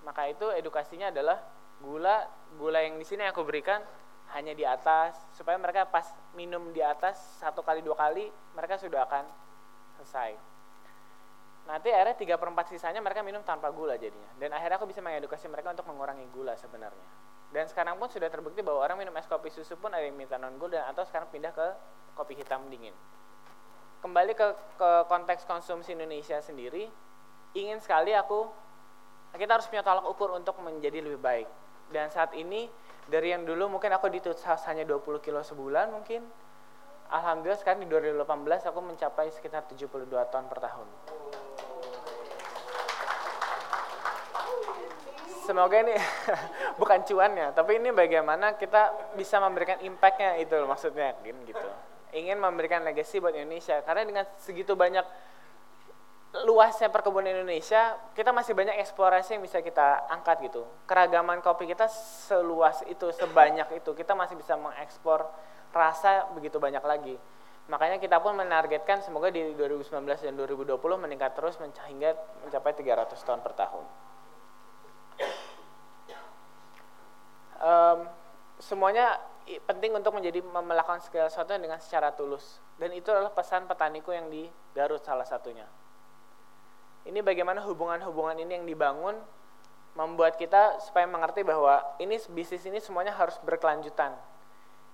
Maka 0.06 0.30
itu 0.30 0.46
edukasinya 0.50 1.10
adalah 1.10 1.38
gula 1.82 2.24
gula 2.56 2.80
yang 2.80 2.96
di 2.96 3.04
sini 3.04 3.26
aku 3.26 3.42
berikan 3.42 3.82
hanya 4.32 4.56
di 4.56 4.64
atas 4.64 5.18
supaya 5.36 5.60
mereka 5.60 5.84
pas 5.84 6.08
minum 6.32 6.72
di 6.72 6.80
atas 6.80 7.18
satu 7.42 7.60
kali 7.60 7.84
dua 7.84 7.98
kali 7.98 8.32
mereka 8.56 8.80
sudah 8.80 9.04
akan 9.04 9.28
selesai. 10.00 10.32
Nanti 11.62 11.94
akhirnya 11.94 12.16
tiga 12.16 12.34
perempat 12.40 12.72
sisanya 12.72 12.98
mereka 13.04 13.20
minum 13.20 13.44
tanpa 13.44 13.70
gula 13.70 13.94
jadinya. 13.94 14.30
Dan 14.40 14.50
akhirnya 14.50 14.80
aku 14.80 14.88
bisa 14.88 15.04
mengedukasi 15.04 15.46
mereka 15.46 15.70
untuk 15.70 15.86
mengurangi 15.86 16.26
gula 16.32 16.56
sebenarnya 16.58 17.32
dan 17.52 17.68
sekarang 17.68 18.00
pun 18.00 18.08
sudah 18.08 18.32
terbukti 18.32 18.64
bahwa 18.64 18.80
orang 18.80 19.04
minum 19.04 19.12
es 19.20 19.28
kopi 19.28 19.52
susu 19.52 19.76
pun 19.76 19.92
ada 19.92 20.02
yang 20.02 20.16
minta 20.16 20.40
non 20.40 20.56
gula 20.56 20.80
dan 20.80 20.84
atau 20.96 21.04
sekarang 21.04 21.28
pindah 21.28 21.52
ke 21.52 21.66
kopi 22.16 22.32
hitam 22.40 22.64
dingin 22.72 22.96
kembali 24.00 24.32
ke, 24.32 24.46
ke 24.80 24.90
konteks 25.06 25.44
konsumsi 25.44 25.92
Indonesia 25.92 26.40
sendiri 26.40 26.88
ingin 27.52 27.78
sekali 27.78 28.16
aku 28.16 28.48
kita 29.36 29.60
harus 29.60 29.68
punya 29.68 29.84
tolak 29.84 30.08
ukur 30.08 30.32
untuk 30.32 30.56
menjadi 30.64 31.04
lebih 31.04 31.20
baik 31.20 31.48
dan 31.92 32.08
saat 32.08 32.32
ini 32.34 32.66
dari 33.06 33.30
yang 33.30 33.44
dulu 33.44 33.78
mungkin 33.78 33.92
aku 33.92 34.08
ditutup 34.08 34.40
hanya 34.66 34.88
20 34.88 35.20
kilo 35.20 35.44
sebulan 35.44 35.92
mungkin 35.92 36.24
Alhamdulillah 37.12 37.60
sekarang 37.60 37.84
di 37.84 37.88
2018 37.92 38.72
aku 38.72 38.80
mencapai 38.80 39.28
sekitar 39.28 39.68
72 39.68 40.08
ton 40.32 40.48
per 40.48 40.58
tahun 40.64 40.88
semoga 45.42 45.76
ini 45.82 45.92
bukan 46.80 47.02
cuannya, 47.04 47.52
tapi 47.52 47.82
ini 47.82 47.90
bagaimana 47.90 48.54
kita 48.56 49.12
bisa 49.18 49.42
memberikan 49.42 49.82
impactnya 49.82 50.38
itu 50.38 50.54
maksudnya 50.64 51.18
gitu. 51.26 51.68
Ingin 52.14 52.38
memberikan 52.38 52.86
legacy 52.86 53.18
buat 53.18 53.34
Indonesia 53.34 53.82
karena 53.82 54.06
dengan 54.06 54.24
segitu 54.38 54.78
banyak 54.78 55.04
luasnya 56.32 56.88
perkebunan 56.88 57.28
Indonesia, 57.28 57.92
kita 58.16 58.32
masih 58.32 58.56
banyak 58.56 58.80
eksplorasi 58.80 59.36
yang 59.36 59.44
bisa 59.44 59.60
kita 59.60 60.08
angkat 60.08 60.48
gitu. 60.48 60.64
Keragaman 60.88 61.44
kopi 61.44 61.68
kita 61.68 61.84
seluas 61.92 62.80
itu, 62.88 63.12
sebanyak 63.12 63.68
itu, 63.76 63.92
kita 63.92 64.16
masih 64.16 64.40
bisa 64.40 64.56
mengeksplor 64.56 65.28
rasa 65.76 66.24
begitu 66.32 66.56
banyak 66.56 66.80
lagi. 66.80 67.20
Makanya 67.68 68.00
kita 68.00 68.16
pun 68.24 68.32
menargetkan 68.32 69.04
semoga 69.04 69.28
di 69.28 69.52
2019 69.54 69.92
dan 70.08 70.32
2020 70.34 70.80
meningkat 71.04 71.36
terus 71.36 71.60
hingga 71.60 72.16
mencapai 72.48 72.72
300 72.80 73.12
ton 73.28 73.40
per 73.44 73.52
tahun. 73.52 73.84
Um, 77.62 77.98
semuanya 78.56 79.20
penting 79.68 79.94
untuk 79.94 80.16
menjadi 80.16 80.42
melakukan 80.42 81.04
segala 81.04 81.28
sesuatu 81.28 81.54
dengan 81.54 81.78
secara 81.78 82.10
tulus. 82.16 82.58
Dan 82.80 82.96
itu 82.96 83.12
adalah 83.12 83.30
pesan 83.30 83.68
petaniku 83.68 84.16
yang 84.16 84.32
di 84.32 84.48
Garut 84.74 85.04
salah 85.04 85.28
satunya 85.28 85.81
ini 87.06 87.18
bagaimana 87.20 87.62
hubungan-hubungan 87.66 88.38
ini 88.42 88.62
yang 88.62 88.66
dibangun 88.66 89.18
membuat 89.92 90.40
kita 90.40 90.80
supaya 90.80 91.04
mengerti 91.04 91.44
bahwa 91.44 91.84
ini 92.00 92.16
bisnis 92.32 92.64
ini 92.64 92.80
semuanya 92.80 93.12
harus 93.12 93.36
berkelanjutan. 93.44 94.16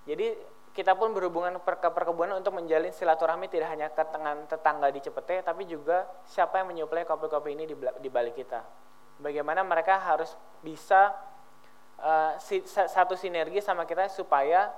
Jadi 0.03 0.35
kita 0.75 0.95
pun 0.95 1.11
berhubungan 1.11 1.59
per 1.59 1.79
ke 1.79 1.89
perkebunan 1.91 2.39
untuk 2.39 2.55
menjalin 2.55 2.91
silaturahmi 2.91 3.51
tidak 3.51 3.67
hanya 3.73 3.87
ke 3.91 4.03
dengan 4.11 4.47
tetangga 4.47 4.87
di 4.91 4.99
Cepete, 5.03 5.43
tapi 5.43 5.67
juga 5.67 6.07
siapa 6.27 6.61
yang 6.61 6.71
menyuplai 6.71 7.03
kopi-kopi 7.03 7.55
ini 7.55 7.63
di, 7.67 8.09
balik 8.09 8.37
kita. 8.37 8.63
Bagaimana 9.19 9.63
mereka 9.65 9.99
harus 9.99 10.31
bisa 10.63 11.11
uh, 11.99 12.35
satu 12.71 13.15
sinergi 13.19 13.59
sama 13.59 13.83
kita 13.83 14.07
supaya 14.07 14.71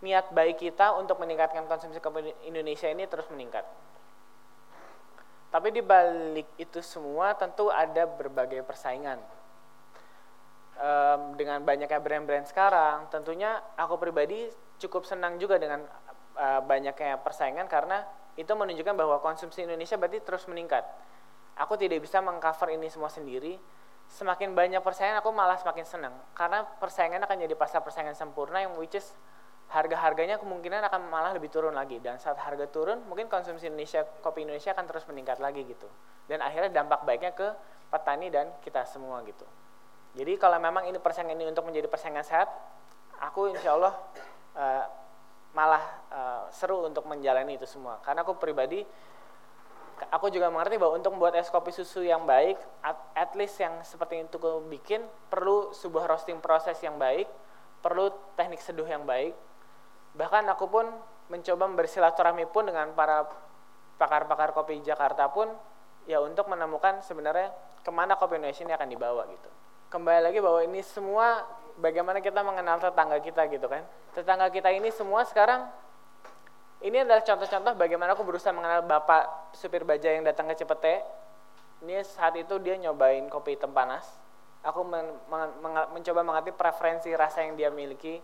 niat 0.00 0.32
baik 0.32 0.60
kita 0.60 0.96
untuk 0.96 1.20
meningkatkan 1.20 1.64
konsumsi 1.68 2.00
kopi 2.00 2.32
Indonesia 2.44 2.88
ini 2.88 3.04
terus 3.08 3.28
meningkat. 3.32 3.64
Tapi 5.56 5.72
di 5.72 5.80
balik 5.80 6.52
itu 6.60 6.84
semua 6.84 7.32
tentu 7.32 7.72
ada 7.72 8.04
berbagai 8.04 8.60
persaingan. 8.60 9.16
Um, 10.76 11.32
dengan 11.40 11.64
banyaknya 11.64 11.96
brand-brand 11.96 12.44
sekarang, 12.44 13.08
tentunya 13.08 13.64
aku 13.80 13.96
pribadi 13.96 14.52
cukup 14.76 15.08
senang 15.08 15.40
juga 15.40 15.56
dengan 15.56 15.80
uh, 16.36 16.60
banyaknya 16.60 17.16
persaingan 17.24 17.64
karena 17.72 18.04
itu 18.36 18.52
menunjukkan 18.52 19.00
bahwa 19.00 19.16
konsumsi 19.24 19.64
Indonesia 19.64 19.96
berarti 19.96 20.20
terus 20.20 20.44
meningkat. 20.44 20.84
Aku 21.56 21.80
tidak 21.80 22.04
bisa 22.04 22.20
mengcover 22.20 22.76
ini 22.76 22.92
semua 22.92 23.08
sendiri. 23.08 23.56
Semakin 24.12 24.52
banyak 24.52 24.84
persaingan 24.84 25.24
aku 25.24 25.32
malah 25.32 25.56
semakin 25.56 25.88
senang 25.88 26.12
karena 26.36 26.68
persaingan 26.68 27.24
akan 27.24 27.36
jadi 27.48 27.56
pasar 27.56 27.80
persaingan 27.80 28.12
sempurna 28.12 28.60
yang 28.60 28.76
which 28.76 28.92
is 28.92 29.16
harga-harganya 29.66 30.38
kemungkinan 30.38 30.86
akan 30.86 31.10
malah 31.10 31.34
lebih 31.34 31.50
turun 31.50 31.74
lagi. 31.74 31.98
Dan 31.98 32.16
saat 32.22 32.38
harga 32.38 32.66
turun 32.70 33.02
mungkin 33.10 33.26
konsumsi 33.26 33.66
Indonesia 33.66 34.06
kopi 34.22 34.46
Indonesia 34.46 34.70
akan 34.72 34.84
terus 34.86 35.04
meningkat 35.10 35.42
lagi 35.42 35.66
gitu. 35.66 35.88
Dan 36.30 36.42
akhirnya 36.42 36.82
dampak 36.82 37.02
baiknya 37.02 37.34
ke 37.34 37.48
petani 37.90 38.30
dan 38.30 38.50
kita 38.62 38.86
semua 38.86 39.22
gitu. 39.26 39.46
Jadi 40.16 40.38
kalau 40.40 40.56
memang 40.56 40.88
ini 40.88 40.96
persaingan 40.96 41.36
ini 41.36 41.50
untuk 41.50 41.68
menjadi 41.68 41.86
persaingan 41.92 42.24
sehat 42.24 42.48
aku 43.20 43.52
insya 43.52 43.76
Allah 43.76 43.94
uh, 44.56 44.84
malah 45.52 45.84
uh, 46.12 46.42
seru 46.52 46.84
untuk 46.86 47.04
menjalani 47.04 47.58
itu 47.58 47.68
semua. 47.68 48.00
Karena 48.00 48.24
aku 48.24 48.38
pribadi 48.38 48.84
aku 50.12 50.28
juga 50.28 50.52
mengerti 50.52 50.76
bahwa 50.76 50.92
untuk 51.00 51.16
membuat 51.16 51.40
es 51.40 51.48
kopi 51.48 51.72
susu 51.72 52.04
yang 52.04 52.28
baik 52.28 52.60
at, 52.84 52.96
at 53.16 53.32
least 53.32 53.56
yang 53.56 53.80
seperti 53.80 54.20
itu 54.20 54.36
aku 54.36 54.60
bikin 54.68 55.00
perlu 55.32 55.72
sebuah 55.72 56.04
roasting 56.12 56.38
proses 56.44 56.76
yang 56.84 57.00
baik 57.00 57.24
perlu 57.80 58.12
teknik 58.36 58.60
seduh 58.60 58.84
yang 58.84 59.08
baik 59.08 59.32
Bahkan 60.16 60.44
aku 60.48 60.66
pun 60.66 60.88
mencoba 61.28 61.68
bersilaturahmi 61.76 62.48
pun 62.48 62.66
dengan 62.66 62.90
para 62.96 63.28
pakar-pakar 64.00 64.56
kopi 64.56 64.80
Jakarta 64.80 65.28
pun 65.28 65.48
ya 66.08 66.22
untuk 66.24 66.48
menemukan 66.48 67.04
sebenarnya 67.04 67.52
ke 67.84 67.90
mana 67.92 68.16
kopi 68.16 68.40
Indonesia 68.40 68.64
ini 68.64 68.74
akan 68.74 68.88
dibawa 68.88 69.22
gitu. 69.28 69.50
Kembali 69.92 70.20
lagi 70.32 70.38
bahwa 70.42 70.60
ini 70.64 70.80
semua 70.82 71.44
bagaimana 71.78 72.18
kita 72.24 72.40
mengenal 72.42 72.80
tetangga 72.80 73.18
kita 73.20 73.46
gitu 73.52 73.68
kan. 73.68 73.84
Tetangga 74.16 74.48
kita 74.48 74.72
ini 74.72 74.88
semua 74.90 75.22
sekarang 75.28 75.68
ini 76.84 77.02
adalah 77.02 77.24
contoh-contoh 77.24 77.72
bagaimana 77.76 78.12
aku 78.12 78.24
berusaha 78.24 78.52
mengenal 78.52 78.84
bapak 78.84 79.52
supir 79.56 79.84
baja 79.84 80.12
yang 80.12 80.24
datang 80.24 80.48
ke 80.48 80.54
Cepete. 80.56 81.04
Ini 81.84 82.00
saat 82.04 82.36
itu 82.40 82.56
dia 82.60 82.76
nyobain 82.80 83.28
kopi 83.28 83.56
hitam 83.56 83.72
panas. 83.72 84.04
Aku 84.64 84.82
men 84.82 85.06
men 85.28 85.50
men 85.62 85.72
mencoba 85.94 86.20
mengerti 86.26 86.50
preferensi 86.52 87.12
rasa 87.14 87.46
yang 87.46 87.54
dia 87.54 87.70
miliki 87.70 88.18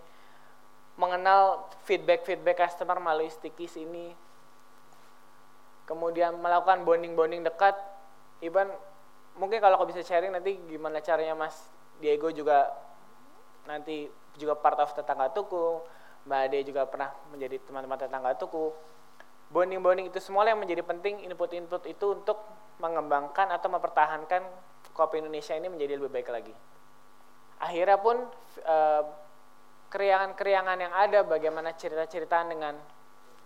mengenal 0.96 1.68
feedback-feedback 1.88 2.68
customer 2.68 3.00
melalui 3.00 3.32
stickies 3.32 3.80
ini. 3.80 4.12
Kemudian 5.88 6.36
melakukan 6.38 6.84
bonding-bonding 6.84 7.42
dekat. 7.44 7.74
Even 8.44 8.68
mungkin 9.38 9.58
kalau 9.62 9.80
aku 9.80 9.92
bisa 9.94 10.04
sharing 10.04 10.34
nanti 10.34 10.58
gimana 10.68 11.00
caranya 11.00 11.32
Mas 11.32 11.56
Diego 12.02 12.28
juga 12.28 12.68
nanti 13.64 14.10
juga 14.36 14.58
part 14.58 14.78
of 14.80 14.92
tetangga 14.92 15.32
tuku. 15.32 15.80
Mbak 16.22 16.38
Ade 16.38 16.58
juga 16.62 16.86
pernah 16.86 17.10
menjadi 17.34 17.58
teman-teman 17.66 17.98
tetangga 17.98 18.30
tuku. 18.38 18.70
Bonding-bonding 19.52 20.08
itu 20.08 20.18
semua 20.22 20.46
yang 20.48 20.56
menjadi 20.56 20.80
penting 20.80 21.28
input-input 21.28 21.84
itu 21.84 22.06
untuk 22.14 22.40
mengembangkan 22.80 23.52
atau 23.52 23.68
mempertahankan 23.68 24.42
kopi 24.96 25.20
Indonesia 25.20 25.52
ini 25.52 25.68
menjadi 25.68 25.98
lebih 25.98 26.08
baik 26.08 26.28
lagi. 26.30 26.54
Akhirnya 27.60 27.98
pun 28.00 28.26
uh, 28.64 29.02
keriangan-keriangan 29.92 30.78
yang 30.80 30.94
ada, 30.96 31.20
bagaimana 31.20 31.76
cerita-cerita 31.76 32.40
dengan 32.48 32.72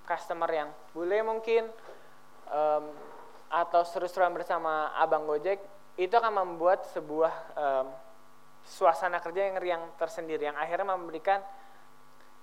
customer 0.06 0.46
yang 0.46 0.70
boleh 0.94 1.26
mungkin 1.26 1.66
um, 2.46 2.85
atau 3.50 3.82
seru-seruan 3.82 4.30
bersama 4.30 4.94
abang 4.94 5.26
Gojek 5.26 5.59
itu 5.98 6.14
akan 6.14 6.46
membuat 6.46 6.87
sebuah 6.94 7.35
um, 7.59 7.87
suasana 8.62 9.18
kerja 9.18 9.50
yang 9.50 9.56
riang 9.59 9.82
tersendiri 9.98 10.46
yang 10.46 10.59
akhirnya 10.59 10.94
memberikan 10.94 11.42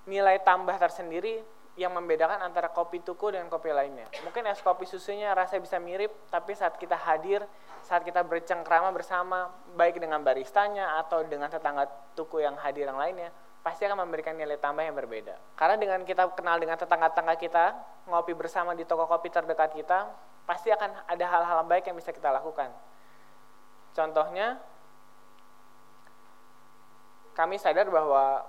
nilai 0.03 0.43
tambah 0.43 0.75
tersendiri 0.75 1.39
yang 1.73 1.95
membedakan 1.95 2.43
antara 2.43 2.69
kopi 2.69 3.01
tuku 3.01 3.33
dan 3.33 3.49
kopi 3.49 3.73
lainnya. 3.73 4.05
Mungkin 4.21 4.45
es 4.45 4.61
kopi 4.61 4.85
susunya 4.85 5.33
rasa 5.33 5.57
bisa 5.57 5.81
mirip, 5.81 6.13
tapi 6.29 6.53
saat 6.53 6.77
kita 6.77 6.93
hadir, 6.93 7.41
saat 7.81 8.05
kita 8.05 8.21
bercengkrama 8.21 8.93
bersama, 8.93 9.49
baik 9.73 9.97
dengan 9.97 10.21
baristanya 10.21 11.01
atau 11.01 11.25
dengan 11.25 11.49
tetangga 11.49 11.89
tuku 12.13 12.45
yang 12.45 12.53
hadir 12.61 12.85
yang 12.85 12.99
lainnya, 12.99 13.33
pasti 13.63 13.87
akan 13.87 14.03
memberikan 14.03 14.35
nilai 14.35 14.59
tambah 14.59 14.83
yang 14.83 14.93
berbeda. 14.93 15.39
Karena 15.55 15.79
dengan 15.79 16.03
kita 16.03 16.27
kenal 16.35 16.59
dengan 16.59 16.75
tetangga-tetangga 16.75 17.35
kita, 17.39 17.65
ngopi 18.11 18.35
bersama 18.35 18.75
di 18.75 18.83
toko 18.83 19.07
kopi 19.07 19.31
terdekat 19.31 19.71
kita, 19.71 20.11
pasti 20.43 20.67
akan 20.67 21.07
ada 21.07 21.25
hal-hal 21.25 21.63
baik 21.63 21.87
yang 21.87 21.95
bisa 21.95 22.11
kita 22.11 22.27
lakukan. 22.27 22.67
Contohnya, 23.95 24.59
kami 27.39 27.55
sadar 27.55 27.87
bahwa 27.87 28.43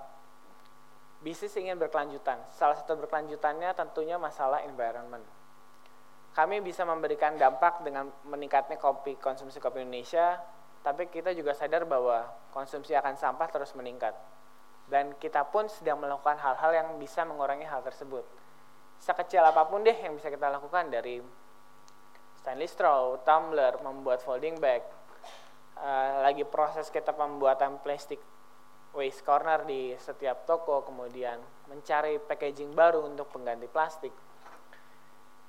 bisnis 1.23 1.55
ingin 1.55 1.79
berkelanjutan. 1.79 2.43
Salah 2.51 2.75
satu 2.75 2.99
berkelanjutannya 2.99 3.71
tentunya 3.71 4.19
masalah 4.19 4.67
environment. 4.67 5.23
Kami 6.35 6.59
bisa 6.59 6.83
memberikan 6.83 7.39
dampak 7.39 7.79
dengan 7.87 8.11
meningkatnya 8.27 8.75
kopi 8.75 9.15
konsumsi 9.15 9.63
kopi 9.63 9.79
Indonesia, 9.79 10.43
tapi 10.83 11.07
kita 11.07 11.31
juga 11.31 11.55
sadar 11.55 11.87
bahwa 11.87 12.27
konsumsi 12.51 12.91
akan 12.91 13.15
sampah 13.15 13.47
terus 13.47 13.71
meningkat 13.79 14.11
dan 14.85 15.17
kita 15.17 15.41
pun 15.49 15.65
sedang 15.65 15.97
melakukan 15.97 16.37
hal-hal 16.37 16.71
yang 16.73 16.87
bisa 17.01 17.25
mengurangi 17.25 17.65
hal 17.65 17.81
tersebut. 17.81 18.21
Sekecil 19.01 19.41
apa 19.41 19.65
pun 19.65 19.81
deh 19.81 19.95
yang 19.95 20.13
bisa 20.13 20.29
kita 20.29 20.47
lakukan 20.49 20.87
dari 20.93 21.19
stainless 22.37 22.77
straw, 22.77 23.17
tumbler, 23.25 23.73
membuat 23.81 24.21
folding 24.21 24.61
bag, 24.61 24.85
uh, 25.81 26.21
lagi 26.21 26.45
proses 26.45 26.93
kita 26.93 27.11
pembuatan 27.11 27.81
plastik 27.81 28.21
waste 28.95 29.27
corner 29.27 29.67
di 29.67 29.91
setiap 29.99 30.47
toko, 30.47 30.87
kemudian 30.87 31.41
mencari 31.67 32.15
packaging 32.21 32.71
baru 32.71 33.03
untuk 33.03 33.27
pengganti 33.27 33.67
plastik. 33.67 34.13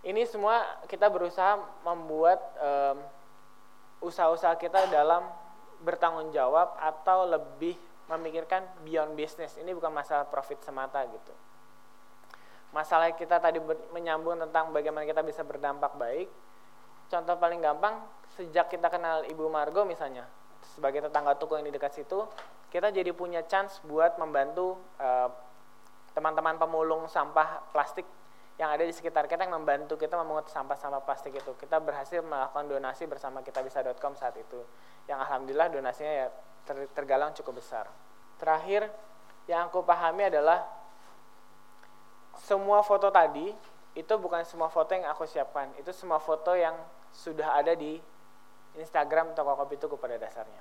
Ini 0.02 0.22
semua 0.26 0.82
kita 0.90 1.06
berusaha 1.06 1.58
membuat 1.86 2.38
um, 2.58 2.98
usaha-usaha 4.02 4.58
kita 4.58 4.90
dalam 4.90 5.26
bertanggung 5.82 6.34
jawab 6.34 6.74
atau 6.78 7.26
lebih 7.26 7.78
memikirkan 8.06 8.62
beyond 8.86 9.18
business. 9.18 9.58
Ini 9.58 9.70
bukan 9.74 9.90
masalah 9.90 10.26
profit 10.30 10.62
semata 10.62 11.02
gitu. 11.06 11.34
Masalah 12.70 13.10
kita 13.14 13.40
tadi 13.40 13.58
menyambung 13.94 14.36
tentang 14.46 14.70
bagaimana 14.70 15.06
kita 15.06 15.22
bisa 15.24 15.42
berdampak 15.42 15.94
baik. 15.96 16.28
Contoh 17.06 17.38
paling 17.38 17.62
gampang, 17.62 18.02
sejak 18.34 18.66
kita 18.66 18.90
kenal 18.90 19.22
Ibu 19.22 19.46
Margo 19.46 19.86
misalnya, 19.86 20.26
sebagai 20.74 21.06
tetangga 21.06 21.38
toko 21.38 21.54
yang 21.54 21.70
di 21.70 21.74
dekat 21.74 21.94
situ, 21.94 22.26
kita 22.68 22.90
jadi 22.90 23.14
punya 23.14 23.46
chance 23.46 23.78
buat 23.86 24.18
membantu 24.18 24.74
eh, 24.98 25.30
teman-teman 26.12 26.58
pemulung 26.58 27.06
sampah 27.06 27.62
plastik 27.70 28.04
yang 28.56 28.72
ada 28.72 28.88
di 28.88 28.92
sekitar 28.92 29.28
kita 29.28 29.44
yang 29.44 29.52
membantu 29.60 30.00
kita 30.00 30.16
memungut 30.16 30.48
sampah-sampah 30.48 31.04
plastik 31.04 31.36
itu. 31.36 31.52
Kita 31.60 31.76
berhasil 31.76 32.24
melakukan 32.24 32.64
donasi 32.64 33.04
bersama 33.04 33.44
kitabisa.com 33.44 34.16
saat 34.16 34.32
itu. 34.40 34.64
Yang 35.04 35.18
alhamdulillah 35.28 35.68
donasinya 35.68 36.12
ya 36.24 36.26
ter, 36.66 36.90
tergalang 36.92 37.32
cukup 37.32 37.62
besar. 37.62 37.86
Terakhir, 38.36 38.90
yang 39.46 39.70
aku 39.70 39.80
pahami 39.86 40.28
adalah 40.28 40.66
semua 42.42 42.84
foto 42.84 43.08
tadi 43.08 43.48
itu 43.96 44.14
bukan 44.20 44.44
semua 44.44 44.68
foto 44.68 44.92
yang 44.92 45.08
aku 45.08 45.24
siapkan, 45.24 45.72
itu 45.80 45.88
semua 45.94 46.20
foto 46.20 46.52
yang 46.52 46.76
sudah 47.14 47.56
ada 47.56 47.72
di 47.72 47.96
Instagram 48.76 49.32
toko 49.32 49.56
kopi 49.56 49.80
tuku 49.80 49.96
pada 49.96 50.20
dasarnya. 50.20 50.60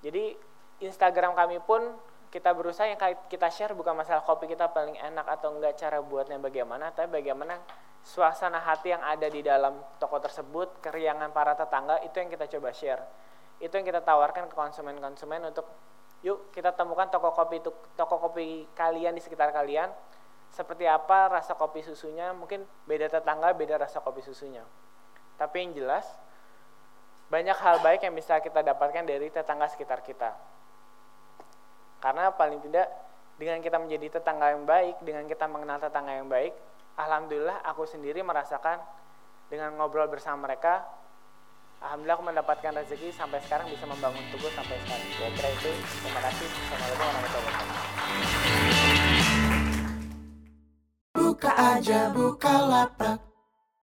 Jadi 0.00 0.32
Instagram 0.80 1.36
kami 1.36 1.60
pun 1.60 1.84
kita 2.32 2.48
berusaha 2.56 2.88
yang 2.88 2.96
kita 3.28 3.52
share 3.52 3.76
bukan 3.76 3.92
masalah 3.92 4.24
kopi 4.24 4.48
kita 4.48 4.72
paling 4.72 4.96
enak 4.96 5.28
atau 5.36 5.52
enggak 5.52 5.76
cara 5.76 6.00
buatnya 6.00 6.40
bagaimana, 6.40 6.88
tapi 6.96 7.20
bagaimana 7.20 7.60
suasana 8.00 8.58
hati 8.58 8.96
yang 8.96 9.04
ada 9.04 9.28
di 9.28 9.44
dalam 9.44 9.76
toko 10.00 10.16
tersebut, 10.16 10.80
keriangan 10.80 11.28
para 11.30 11.52
tetangga 11.52 12.00
itu 12.02 12.16
yang 12.16 12.32
kita 12.32 12.48
coba 12.56 12.72
share. 12.72 13.04
Itu 13.62 13.78
yang 13.78 13.86
kita 13.86 14.02
tawarkan 14.02 14.50
ke 14.50 14.54
konsumen-konsumen 14.58 15.54
untuk 15.54 15.70
yuk 16.26 16.50
kita 16.50 16.74
temukan 16.74 17.06
toko 17.06 17.30
kopi 17.30 17.62
itu 17.62 17.70
toko 17.94 18.18
kopi 18.18 18.66
kalian 18.74 19.14
di 19.14 19.22
sekitar 19.22 19.54
kalian. 19.54 19.88
Seperti 20.52 20.84
apa 20.84 21.32
rasa 21.32 21.56
kopi 21.56 21.80
susunya, 21.80 22.34
mungkin 22.36 22.66
beda 22.84 23.08
tetangga, 23.08 23.56
beda 23.56 23.80
rasa 23.80 24.04
kopi 24.04 24.20
susunya. 24.20 24.60
Tapi 25.40 25.64
yang 25.64 25.72
jelas 25.72 26.04
banyak 27.32 27.56
hal 27.56 27.80
baik 27.80 28.04
yang 28.04 28.12
bisa 28.12 28.36
kita 28.44 28.60
dapatkan 28.60 29.08
dari 29.08 29.32
tetangga 29.32 29.64
sekitar 29.72 30.04
kita. 30.04 30.36
Karena 32.04 32.28
paling 32.34 32.60
tidak 32.60 32.92
dengan 33.40 33.64
kita 33.64 33.80
menjadi 33.80 34.20
tetangga 34.20 34.52
yang 34.52 34.68
baik, 34.68 35.00
dengan 35.00 35.24
kita 35.24 35.48
mengenal 35.48 35.80
tetangga 35.80 36.12
yang 36.12 36.28
baik, 36.28 36.52
alhamdulillah 37.00 37.64
aku 37.64 37.88
sendiri 37.88 38.20
merasakan 38.20 38.76
dengan 39.48 39.72
ngobrol 39.80 40.04
bersama 40.12 40.44
mereka, 40.50 40.84
alhamdulillah 41.82 42.14
aku 42.14 42.24
mendapatkan 42.30 42.72
rezeki 42.78 43.10
sampai 43.10 43.42
sekarang 43.42 43.66
bisa 43.66 43.84
membangun 43.90 44.22
tubuh 44.30 44.50
sampai 44.54 44.78
sekarang. 44.86 45.06
Ya 45.18 45.28
kira 45.34 45.48
itu. 45.50 45.70
Terima 45.74 46.20
kasih. 46.22 46.46
Assalamualaikum 46.46 47.02
warahmatullahi 47.02 47.42
wabarakatuh. 47.42 47.76
Buka 51.12 51.52
aja 51.52 52.00
buka 52.14 52.54
lapak 52.70 53.31